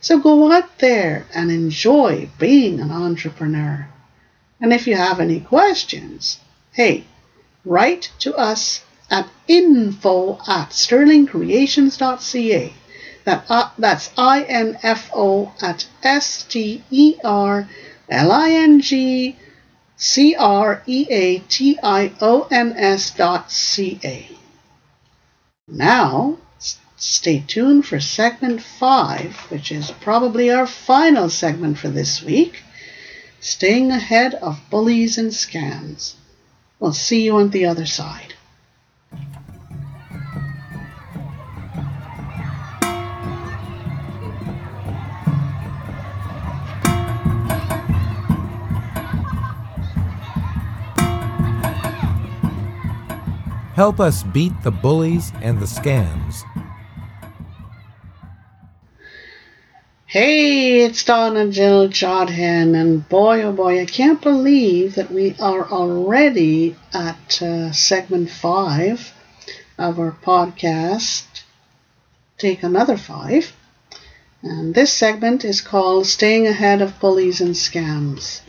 So 0.00 0.18
go 0.18 0.50
out 0.50 0.78
there 0.78 1.26
and 1.34 1.50
enjoy 1.50 2.30
being 2.38 2.80
an 2.80 2.90
entrepreneur. 2.90 3.86
And 4.60 4.72
if 4.72 4.86
you 4.86 4.96
have 4.96 5.20
any 5.20 5.40
questions, 5.40 6.38
hey, 6.72 7.04
write 7.66 8.10
to 8.20 8.34
us 8.34 8.80
at 9.10 9.28
info 9.46 10.38
at 10.48 10.70
sterlingcreations.ca. 10.70 12.72
That, 13.24 13.44
uh, 13.50 13.68
that's 13.78 14.10
I-N-F-O 14.16 15.52
at 15.60 15.86
S-T-E-R-L-I-N-G 18.10 19.36
C 19.96 20.34
R 20.34 20.82
E 20.86 21.06
A 21.10 21.38
T 21.38 21.78
I 21.82 22.12
O 22.20 22.48
N 22.50 22.74
S 22.76 23.10
dot 23.14 23.50
C 23.52 24.00
A. 24.02 24.28
Now, 25.68 26.38
stay 26.96 27.44
tuned 27.46 27.86
for 27.86 28.00
segment 28.00 28.62
five, 28.62 29.36
which 29.50 29.70
is 29.70 29.90
probably 29.90 30.50
our 30.50 30.66
final 30.66 31.28
segment 31.28 31.78
for 31.78 31.88
this 31.88 32.22
week 32.22 32.62
staying 33.40 33.90
ahead 33.90 34.34
of 34.34 34.60
bullies 34.70 35.16
and 35.16 35.30
scams. 35.30 36.14
We'll 36.78 36.92
see 36.92 37.24
you 37.24 37.36
on 37.36 37.50
the 37.50 37.66
other 37.66 37.86
side. 37.86 38.34
Help 53.80 53.98
us 53.98 54.24
beat 54.24 54.52
the 54.62 54.70
bullies 54.70 55.32
and 55.40 55.58
the 55.58 55.64
scams. 55.64 56.42
Hey, 60.04 60.84
it's 60.84 61.02
Donna 61.02 61.50
Jill 61.50 61.88
Jodhan, 61.88 62.78
and 62.78 63.08
boy 63.08 63.40
oh 63.40 63.52
boy, 63.52 63.80
I 63.80 63.86
can't 63.86 64.20
believe 64.20 64.96
that 64.96 65.10
we 65.10 65.34
are 65.40 65.66
already 65.66 66.76
at 66.92 67.40
uh, 67.40 67.72
segment 67.72 68.28
five 68.28 69.14
of 69.78 69.98
our 69.98 70.12
podcast. 70.12 71.24
Take 72.36 72.62
another 72.62 72.98
five. 72.98 73.50
And 74.42 74.74
this 74.74 74.92
segment 74.92 75.42
is 75.42 75.62
called 75.62 76.06
Staying 76.06 76.46
Ahead 76.46 76.82
of 76.82 77.00
Bullies 77.00 77.40
and 77.40 77.54
Scams. 77.54 78.42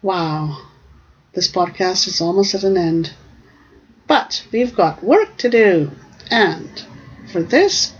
Wow, 0.00 0.62
this 1.34 1.52
podcast 1.52 2.08
is 2.08 2.22
almost 2.22 2.54
at 2.54 2.64
an 2.64 2.78
end. 2.78 3.12
But 4.06 4.44
we've 4.52 4.74
got 4.74 5.02
work 5.02 5.36
to 5.38 5.48
do. 5.48 5.90
And 6.30 6.84
for 7.32 7.42
this 7.42 7.92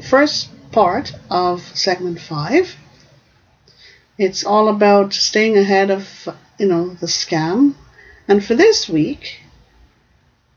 first 0.00 0.50
part 0.70 1.12
of 1.30 1.62
segment 1.76 2.20
five. 2.20 2.76
It's 4.16 4.44
all 4.44 4.68
about 4.68 5.12
staying 5.12 5.56
ahead 5.56 5.90
of, 5.90 6.28
you 6.58 6.66
know, 6.66 6.90
the 6.90 7.06
scam. 7.06 7.74
And 8.26 8.44
for 8.44 8.54
this 8.54 8.88
week, 8.88 9.40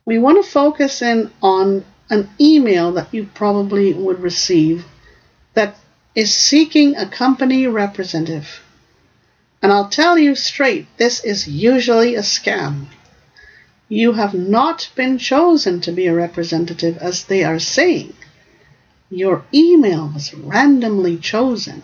we 0.05 0.17
want 0.17 0.43
to 0.43 0.51
focus 0.51 1.01
in 1.01 1.32
on 1.41 1.86
an 2.09 2.29
email 2.39 2.91
that 2.93 3.13
you 3.13 3.29
probably 3.34 3.93
would 3.93 4.19
receive 4.19 4.86
that 5.53 5.75
is 6.15 6.36
seeking 6.36 6.95
a 6.95 7.07
company 7.07 7.67
representative. 7.67 8.61
And 9.61 9.71
I'll 9.71 9.89
tell 9.89 10.17
you 10.17 10.36
straight, 10.36 10.88
this 10.97 11.23
is 11.23 11.47
usually 11.47 12.15
a 12.15 12.21
scam. 12.21 12.88
You 13.93 14.13
have 14.13 14.33
not 14.33 14.89
been 14.95 15.17
chosen 15.17 15.81
to 15.81 15.91
be 15.91 16.07
a 16.07 16.15
representative, 16.15 16.97
as 16.99 17.25
they 17.25 17.43
are 17.43 17.59
saying. 17.59 18.13
Your 19.09 19.43
email 19.53 20.09
was 20.13 20.33
randomly 20.33 21.17
chosen, 21.17 21.83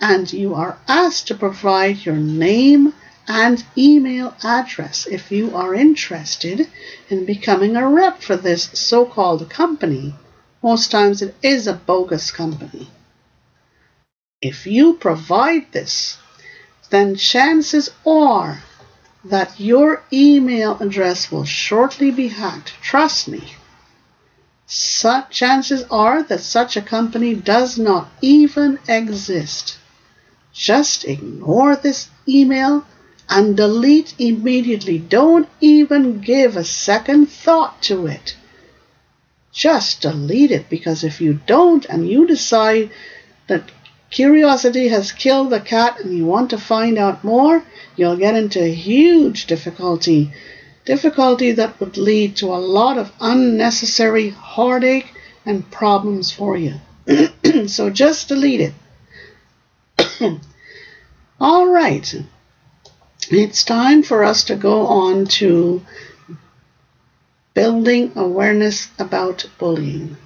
and 0.00 0.32
you 0.32 0.54
are 0.54 0.78
asked 0.86 1.26
to 1.26 1.34
provide 1.34 2.06
your 2.06 2.14
name 2.14 2.94
and 3.26 3.64
email 3.76 4.36
address 4.44 5.08
if 5.10 5.32
you 5.32 5.56
are 5.56 5.74
interested 5.74 6.68
in 7.10 7.24
becoming 7.26 7.74
a 7.74 7.88
rep 7.88 8.22
for 8.22 8.36
this 8.36 8.70
so 8.72 9.04
called 9.04 9.50
company. 9.50 10.14
Most 10.62 10.92
times 10.92 11.22
it 11.22 11.34
is 11.42 11.66
a 11.66 11.72
bogus 11.72 12.30
company. 12.30 12.86
If 14.40 14.64
you 14.64 14.94
provide 14.94 15.72
this, 15.72 16.18
then 16.90 17.16
chances 17.16 17.90
are 18.06 18.62
that 19.24 19.58
your 19.60 20.02
email 20.12 20.76
address 20.80 21.30
will 21.30 21.44
shortly 21.44 22.10
be 22.10 22.28
hacked. 22.28 22.72
Trust 22.82 23.28
me. 23.28 23.54
Such 24.66 25.30
chances 25.30 25.84
are 25.90 26.22
that 26.24 26.40
such 26.40 26.76
a 26.76 26.82
company 26.82 27.34
does 27.34 27.78
not 27.78 28.10
even 28.20 28.78
exist. 28.88 29.76
Just 30.52 31.04
ignore 31.04 31.76
this 31.76 32.08
email 32.26 32.84
and 33.28 33.56
delete 33.56 34.14
immediately. 34.18 34.98
Don't 34.98 35.48
even 35.60 36.20
give 36.20 36.56
a 36.56 36.64
second 36.64 37.26
thought 37.26 37.80
to 37.82 38.06
it. 38.06 38.36
Just 39.52 40.00
delete 40.00 40.50
it 40.50 40.68
because 40.68 41.04
if 41.04 41.20
you 41.20 41.34
don't 41.46 41.84
and 41.86 42.08
you 42.08 42.26
decide 42.26 42.90
that 43.46 43.70
curiosity 44.12 44.88
has 44.88 45.10
killed 45.10 45.50
the 45.50 45.58
cat 45.58 45.98
and 45.98 46.16
you 46.16 46.24
want 46.24 46.50
to 46.50 46.58
find 46.58 46.98
out 46.98 47.24
more, 47.24 47.64
you'll 47.96 48.16
get 48.16 48.36
into 48.36 48.62
huge 48.64 49.46
difficulty. 49.46 50.30
Difficulty 50.84 51.52
that 51.52 51.80
would 51.80 51.96
lead 51.96 52.36
to 52.36 52.46
a 52.46 52.64
lot 52.78 52.98
of 52.98 53.10
unnecessary 53.20 54.28
heartache 54.28 55.12
and 55.46 55.68
problems 55.70 56.30
for 56.30 56.56
you. 56.56 56.74
so 57.66 57.90
just 57.90 58.28
delete 58.28 58.60
it. 58.60 58.74
All 61.40 61.66
right. 61.66 62.14
It's 63.30 63.64
time 63.64 64.02
for 64.02 64.22
us 64.22 64.44
to 64.44 64.56
go 64.56 64.86
on 64.86 65.24
to 65.38 65.82
building 67.54 68.12
awareness 68.14 68.88
about 68.98 69.46
bullying. 69.58 70.16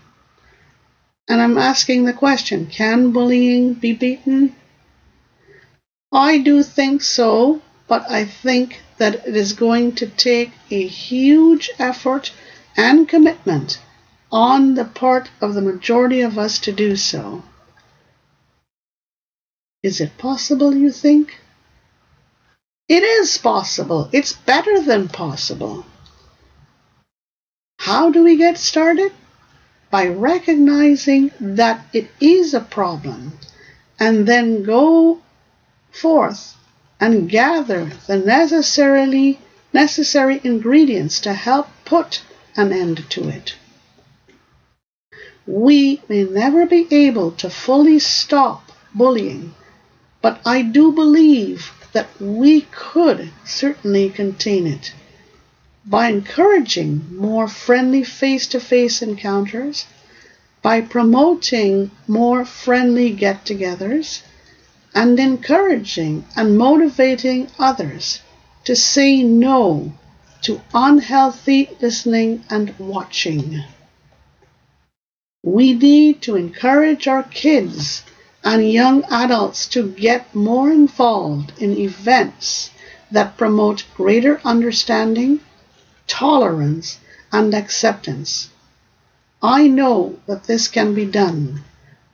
And 1.28 1.40
I'm 1.40 1.58
asking 1.58 2.04
the 2.04 2.12
question 2.12 2.66
can 2.66 3.10
bullying 3.10 3.74
be 3.74 3.92
beaten? 3.92 4.54
I 6.12 6.38
do 6.38 6.62
think 6.62 7.02
so, 7.02 7.62
but 7.88 8.08
I 8.10 8.24
think 8.24 8.80
that 8.98 9.26
it 9.26 9.36
is 9.36 9.52
going 9.52 9.94
to 9.96 10.06
take 10.06 10.52
a 10.70 10.86
huge 10.86 11.70
effort 11.78 12.32
and 12.76 13.08
commitment 13.08 13.80
on 14.30 14.74
the 14.74 14.84
part 14.84 15.30
of 15.40 15.54
the 15.54 15.62
majority 15.62 16.20
of 16.20 16.38
us 16.38 16.58
to 16.60 16.72
do 16.72 16.96
so. 16.96 17.42
Is 19.82 20.00
it 20.00 20.18
possible, 20.18 20.74
you 20.74 20.90
think? 20.90 21.40
It 22.88 23.02
is 23.02 23.38
possible. 23.38 24.08
It's 24.12 24.32
better 24.32 24.80
than 24.80 25.08
possible. 25.08 25.86
How 27.78 28.10
do 28.10 28.24
we 28.24 28.36
get 28.36 28.58
started? 28.58 29.12
By 29.90 30.06
recognizing 30.08 31.30
that 31.40 31.86
it 31.92 32.10
is 32.20 32.54
a 32.54 32.60
problem 32.60 33.38
and 33.98 34.26
then 34.26 34.62
go 34.62 35.20
forth 35.90 36.56
and 37.00 37.28
gather 37.28 37.92
the 38.06 38.18
necessarily 38.18 39.38
necessary 39.72 40.40
ingredients 40.42 41.20
to 41.20 41.32
help 41.32 41.68
put 41.84 42.22
an 42.56 42.72
end 42.72 43.08
to 43.10 43.28
it. 43.28 43.54
We 45.46 46.02
may 46.08 46.24
never 46.24 46.66
be 46.66 46.86
able 46.90 47.30
to 47.32 47.50
fully 47.50 47.98
stop 47.98 48.72
bullying, 48.94 49.54
but 50.20 50.40
I 50.44 50.62
do 50.62 50.92
believe 50.92 51.70
that 51.92 52.08
we 52.20 52.62
could 52.62 53.30
certainly 53.44 54.10
contain 54.10 54.66
it 54.66 54.92
by 55.88 56.08
encouraging 56.08 57.06
more 57.14 57.46
friendly 57.46 58.02
face 58.02 58.46
to 58.48 58.58
face 58.58 59.00
encounters, 59.02 59.86
by 60.60 60.80
promoting 60.80 61.90
more 62.08 62.44
friendly 62.44 63.10
get 63.10 63.44
togethers, 63.44 64.22
and 64.94 65.20
encouraging 65.20 66.24
and 66.34 66.58
motivating 66.58 67.48
others 67.58 68.20
to 68.64 68.74
say 68.74 69.22
no 69.22 69.92
to 70.42 70.60
unhealthy 70.74 71.68
listening 71.80 72.42
and 72.50 72.76
watching. 72.78 73.62
We 75.44 75.74
need 75.74 76.22
to 76.22 76.34
encourage 76.34 77.06
our 77.06 77.22
kids 77.22 78.02
and 78.42 78.72
young 78.72 79.04
adults 79.04 79.66
to 79.68 79.88
get 79.88 80.34
more 80.34 80.70
involved 80.70 81.52
in 81.58 81.76
events 81.76 82.70
that 83.10 83.36
promote 83.36 83.84
greater 83.96 84.40
understanding, 84.44 85.40
tolerance, 86.06 86.98
and 87.32 87.54
acceptance. 87.54 88.50
I 89.42 89.66
know 89.66 90.18
that 90.26 90.44
this 90.44 90.68
can 90.68 90.94
be 90.94 91.04
done 91.04 91.64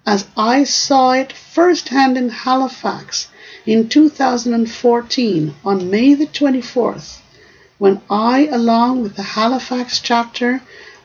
as 0.04 0.26
I 0.36 0.64
saw 0.64 1.12
it 1.12 1.32
firsthand 1.32 2.18
in 2.18 2.28
Halifax 2.28 3.28
in 3.64 3.88
2014 3.88 5.54
on 5.64 5.90
May 5.90 6.14
the 6.14 6.26
24th, 6.26 7.18
when 7.78 8.00
I, 8.10 8.48
along 8.48 9.02
with 9.02 9.14
the 9.14 9.22
Halifax 9.22 10.00
chapter 10.00 10.60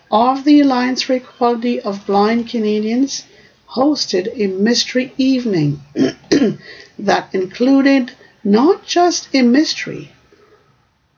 of 0.09 0.45
the 0.45 0.61
Alliance 0.61 1.03
for 1.03 1.13
Equality 1.13 1.79
of 1.79 2.07
Blind 2.07 2.49
Canadians, 2.49 3.25
hosted 3.69 4.31
a 4.33 4.47
mystery 4.47 5.13
evening 5.15 5.79
that 6.97 7.29
included 7.33 8.13
not 8.43 8.83
just 8.83 9.27
a 9.31 9.43
mystery, 9.43 10.11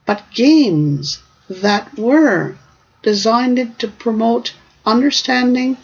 but 0.06 0.24
games 0.34 1.20
that 1.50 1.98
were 1.98 2.56
designed 3.02 3.80
to 3.80 3.88
promote 3.88 4.54
understanding, 4.86 5.78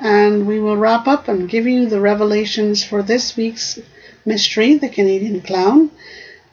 And 0.00 0.46
we 0.46 0.58
will 0.58 0.76
wrap 0.76 1.06
up 1.06 1.28
and 1.28 1.48
give 1.48 1.66
you 1.66 1.86
the 1.86 2.00
revelations 2.00 2.84
for 2.84 3.02
this 3.02 3.36
week's 3.36 3.78
mystery, 4.24 4.74
The 4.74 4.88
Canadian 4.88 5.40
Clown. 5.42 5.90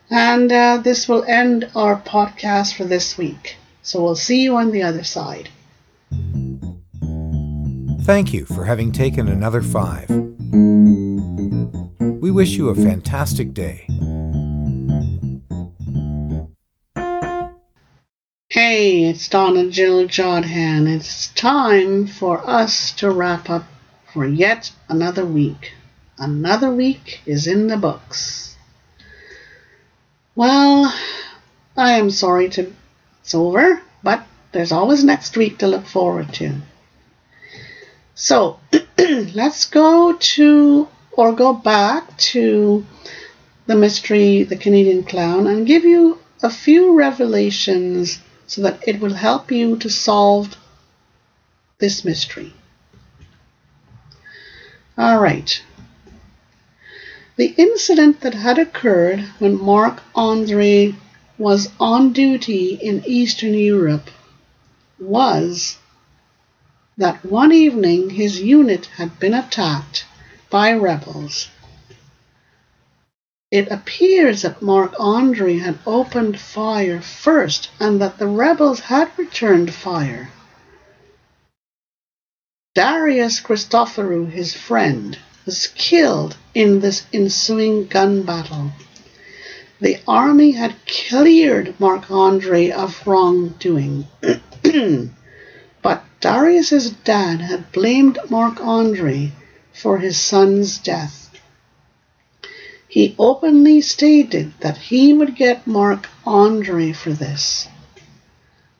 And 0.09 0.51
uh, 0.51 0.77
this 0.77 1.07
will 1.07 1.23
end 1.23 1.69
our 1.75 2.01
podcast 2.01 2.75
for 2.75 2.83
this 2.83 3.17
week. 3.17 3.57
So 3.81 4.01
we'll 4.03 4.15
see 4.15 4.41
you 4.41 4.57
on 4.57 4.71
the 4.71 4.83
other 4.83 5.03
side. 5.03 5.49
Thank 8.03 8.33
you 8.33 8.45
for 8.45 8.65
having 8.65 8.91
taken 8.91 9.27
another 9.27 9.61
five. 9.61 10.09
We 12.21 12.31
wish 12.31 12.51
you 12.51 12.69
a 12.69 12.75
fantastic 12.75 13.53
day. 13.53 13.87
It's 19.19 19.27
Donna 19.27 19.69
Jill 19.69 20.07
Jodhan. 20.07 20.87
It's 20.87 21.27
time 21.27 22.07
for 22.07 22.41
us 22.49 22.93
to 22.93 23.11
wrap 23.11 23.49
up 23.49 23.65
for 24.13 24.25
yet 24.25 24.71
another 24.87 25.25
week. 25.25 25.73
Another 26.17 26.71
week 26.71 27.19
is 27.25 27.45
in 27.45 27.67
the 27.67 27.75
books. 27.75 28.55
Well, 30.35 30.95
I 31.75 31.99
am 31.99 32.11
sorry 32.11 32.47
to 32.51 32.73
it's 33.21 33.35
over, 33.35 33.81
but 34.01 34.23
there's 34.53 34.71
always 34.71 35.03
next 35.03 35.35
week 35.35 35.57
to 35.57 35.67
look 35.67 35.85
forward 35.85 36.33
to. 36.35 36.61
So, 38.15 38.61
let's 39.33 39.65
go 39.65 40.13
to 40.13 40.87
or 41.11 41.33
go 41.33 41.51
back 41.51 42.17
to 42.31 42.85
the 43.65 43.75
mystery, 43.75 44.43
the 44.43 44.55
Canadian 44.55 45.03
clown, 45.03 45.45
and 45.45 45.67
give 45.67 45.83
you 45.83 46.19
a 46.41 46.49
few 46.49 46.97
revelations 46.97 48.21
so 48.49 48.63
that 48.63 48.79
it 48.87 48.99
will 48.99 49.13
help 49.13 49.51
you 49.51 49.77
to 49.77 49.89
solve 49.89 50.57
this 51.77 52.03
mystery. 52.03 52.51
All 54.97 55.19
right. 55.19 55.61
The 57.37 57.53
incident 57.57 58.21
that 58.21 58.33
had 58.33 58.57
occurred 58.57 59.19
when 59.37 59.61
Marc 59.61 60.01
Andre 60.15 60.95
was 61.37 61.69
on 61.79 62.11
duty 62.11 62.73
in 62.73 63.03
Eastern 63.05 63.53
Europe 63.53 64.09
was 64.97 65.77
that 66.97 67.23
one 67.23 67.53
evening 67.53 68.09
his 68.09 68.41
unit 68.41 68.87
had 68.97 69.19
been 69.19 69.35
attacked 69.35 70.05
by 70.49 70.73
rebels 70.73 71.49
it 73.51 73.67
appears 73.71 74.43
that 74.43 74.61
Marc 74.61 74.93
Andre 74.99 75.57
had 75.57 75.79
opened 75.85 76.39
fire 76.39 77.01
first 77.01 77.71
and 77.79 77.99
that 77.99 78.19
the 78.19 78.27
rebels 78.27 78.79
had 78.81 79.09
returned 79.17 79.73
fire. 79.73 80.29
Darius 82.75 83.41
Christophorou, 83.41 84.29
his 84.29 84.53
friend, 84.53 85.17
was 85.45 85.67
killed 85.75 86.37
in 86.53 86.79
this 86.79 87.05
ensuing 87.11 87.87
gun 87.87 88.21
battle. 88.21 88.71
The 89.81 89.97
army 90.07 90.51
had 90.51 90.75
cleared 90.85 91.79
Marc 91.79 92.11
Andre 92.11 92.69
of 92.69 93.01
wrongdoing. 93.07 94.05
but 95.81 96.03
Darius's 96.19 96.91
dad 96.91 97.41
had 97.41 97.71
blamed 97.71 98.19
Marc 98.29 98.61
Andre 98.61 99.31
for 99.73 99.97
his 99.97 100.17
son's 100.17 100.77
death. 100.77 101.28
He 102.89 103.15
openly 103.19 103.81
stated 103.81 104.51
that 104.61 104.77
he 104.77 105.13
would 105.13 105.35
get 105.35 105.67
Marc 105.67 106.09
Andre 106.25 106.91
for 106.91 107.11
this. 107.11 107.67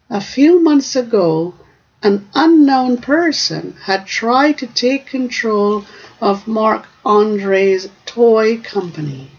A 0.10 0.20
few 0.20 0.60
months 0.60 0.95
ago, 0.95 1.53
an 2.01 2.28
unknown 2.34 2.97
person 2.97 3.78
had 3.84 4.07
tried 4.07 4.57
to 4.57 4.66
take 4.66 5.05
control 5.05 5.86
of 6.20 6.47
Marc 6.47 6.88
Andre's 7.05 7.88
toy 8.07 8.57
company. 8.57 9.30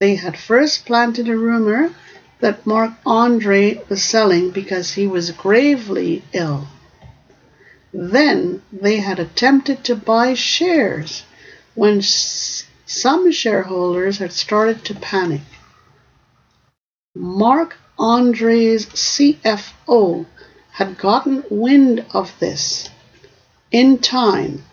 They 0.00 0.16
had 0.16 0.36
first 0.36 0.84
planted 0.84 1.28
a 1.28 1.36
rumor 1.36 1.94
that 2.40 2.66
Marc 2.66 2.94
Andre 3.06 3.80
was 3.88 4.02
selling 4.02 4.50
because 4.50 4.94
he 4.94 5.06
was 5.06 5.30
gravely 5.30 6.24
ill. 6.32 6.66
Then 7.94 8.62
they 8.72 8.96
had 8.96 9.20
attempted 9.20 9.84
to 9.84 9.94
buy 9.94 10.34
shares 10.34 11.22
when 11.76 12.02
some 12.88 13.30
shareholders 13.30 14.16
had 14.16 14.32
started 14.32 14.82
to 14.82 14.94
panic. 14.94 15.42
Marc 17.14 17.76
Andre's 17.98 18.86
CFO 18.86 20.24
had 20.70 20.96
gotten 20.96 21.44
wind 21.50 22.06
of 22.14 22.32
this 22.38 22.88
in 23.70 23.98
time 23.98 24.64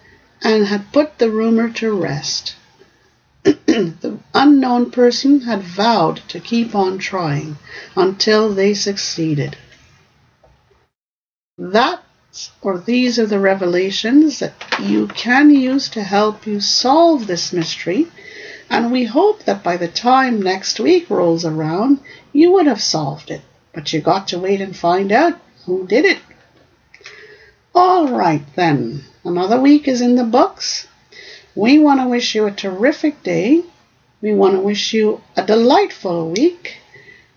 and 0.41 0.65
had 0.65 0.93
put 0.93 1.17
the 1.17 1.29
rumor 1.29 1.69
to 1.71 1.91
rest. 1.91 2.55
the 3.43 4.17
unknown 4.33 4.91
person 4.91 5.41
had 5.41 5.61
vowed 5.61 6.21
to 6.29 6.39
keep 6.39 6.73
on 6.73 6.97
trying 6.97 7.57
until 7.97 8.53
they 8.53 8.73
succeeded. 8.73 9.57
That 11.57 12.04
or 12.61 12.77
these 12.77 13.17
are 13.17 13.25
the 13.25 13.39
revelations 13.39 14.39
that 14.39 14.53
you 14.79 15.07
can 15.07 15.49
use 15.49 15.87
to 15.89 16.03
help 16.03 16.45
you 16.45 16.59
solve 16.59 17.27
this 17.27 17.53
mystery. 17.53 18.07
And 18.69 18.91
we 18.91 19.05
hope 19.05 19.43
that 19.43 19.63
by 19.63 19.77
the 19.77 19.87
time 19.87 20.41
next 20.41 20.79
week 20.79 21.09
rolls 21.09 21.45
around, 21.45 21.99
you 22.33 22.51
would 22.51 22.67
have 22.67 22.81
solved 22.81 23.31
it. 23.31 23.41
But 23.73 23.93
you 23.93 24.01
got 24.01 24.27
to 24.29 24.39
wait 24.39 24.59
and 24.59 24.75
find 24.75 25.11
out 25.11 25.39
who 25.65 25.87
did 25.87 26.05
it. 26.05 26.19
All 27.73 28.09
right, 28.09 28.43
then. 28.55 29.03
Another 29.23 29.59
week 29.59 29.87
is 29.87 30.01
in 30.01 30.15
the 30.15 30.23
books. 30.23 30.87
We 31.55 31.79
want 31.79 31.99
to 32.01 32.07
wish 32.07 32.35
you 32.35 32.45
a 32.47 32.51
terrific 32.51 33.23
day. 33.23 33.63
We 34.21 34.33
want 34.33 34.55
to 34.55 34.59
wish 34.59 34.93
you 34.93 35.21
a 35.35 35.45
delightful 35.45 36.31
week. 36.31 36.77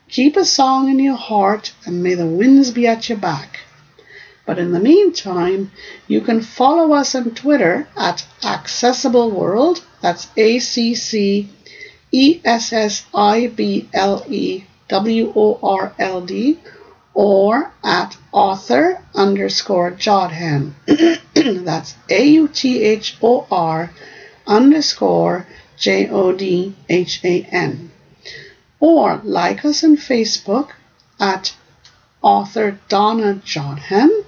Keep 0.08 0.36
a 0.36 0.44
song 0.44 0.88
in 0.88 0.98
your 0.98 1.16
heart, 1.16 1.72
and 1.84 2.02
may 2.02 2.14
the 2.14 2.26
winds 2.26 2.70
be 2.70 2.86
at 2.86 3.08
your 3.08 3.18
back. 3.18 3.60
But 4.48 4.58
in 4.58 4.72
the 4.72 4.80
meantime, 4.80 5.72
you 6.06 6.22
can 6.22 6.40
follow 6.40 6.94
us 6.94 7.14
on 7.14 7.32
Twitter 7.32 7.86
at 7.94 8.24
Accessible 8.42 9.30
World. 9.30 9.84
That's 10.00 10.28
A 10.38 10.58
C 10.58 10.94
C 10.94 11.50
E 12.10 12.40
S 12.46 12.72
S 12.72 13.04
I 13.12 13.48
B 13.48 13.90
L 13.92 14.24
E 14.26 14.64
W 14.88 15.34
O 15.36 15.58
R 15.62 15.92
L 15.98 16.22
D 16.22 16.58
or 17.12 17.74
at 17.84 18.16
author 18.32 19.02
underscore 19.14 19.90
Jodhan. 19.90 20.72
That's 21.66 21.96
A 22.08 22.26
U 22.28 22.48
T 22.48 22.82
H 22.82 23.18
O 23.20 23.46
R 23.50 23.92
underscore 24.46 25.46
J 25.76 26.08
O 26.08 26.32
D 26.32 26.74
H 26.88 27.20
A 27.22 27.42
N. 27.52 27.90
Or 28.80 29.20
like 29.22 29.66
us 29.66 29.84
on 29.84 29.98
Facebook 29.98 30.70
at 31.20 31.54
author 32.22 32.78
Donna 32.88 33.42
Jodhan 33.44 34.24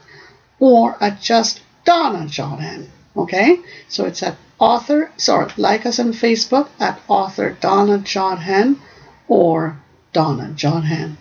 or 0.61 0.97
at 1.03 1.21
just 1.21 1.63
Donna 1.85 2.27
Jodhan. 2.27 2.87
Okay, 3.17 3.59
so 3.89 4.05
it's 4.05 4.23
at 4.23 4.37
author, 4.61 5.11
sorry, 5.17 5.51
like 5.57 5.85
us 5.85 5.99
on 5.99 6.13
Facebook 6.13 6.69
at 6.79 7.01
author 7.09 7.57
Donna 7.61 7.99
Jodhan 7.99 8.79
or 9.27 9.81
Donna 10.13 10.53
Jodhan. 10.55 11.17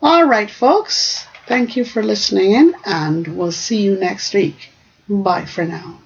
All 0.00 0.24
right, 0.24 0.50
folks, 0.50 1.26
thank 1.46 1.76
you 1.76 1.84
for 1.84 2.02
listening 2.02 2.52
in, 2.52 2.74
and 2.86 3.36
we'll 3.36 3.52
see 3.52 3.82
you 3.82 3.96
next 3.98 4.32
week. 4.32 4.70
Bye 5.06 5.44
for 5.44 5.66
now. 5.66 5.98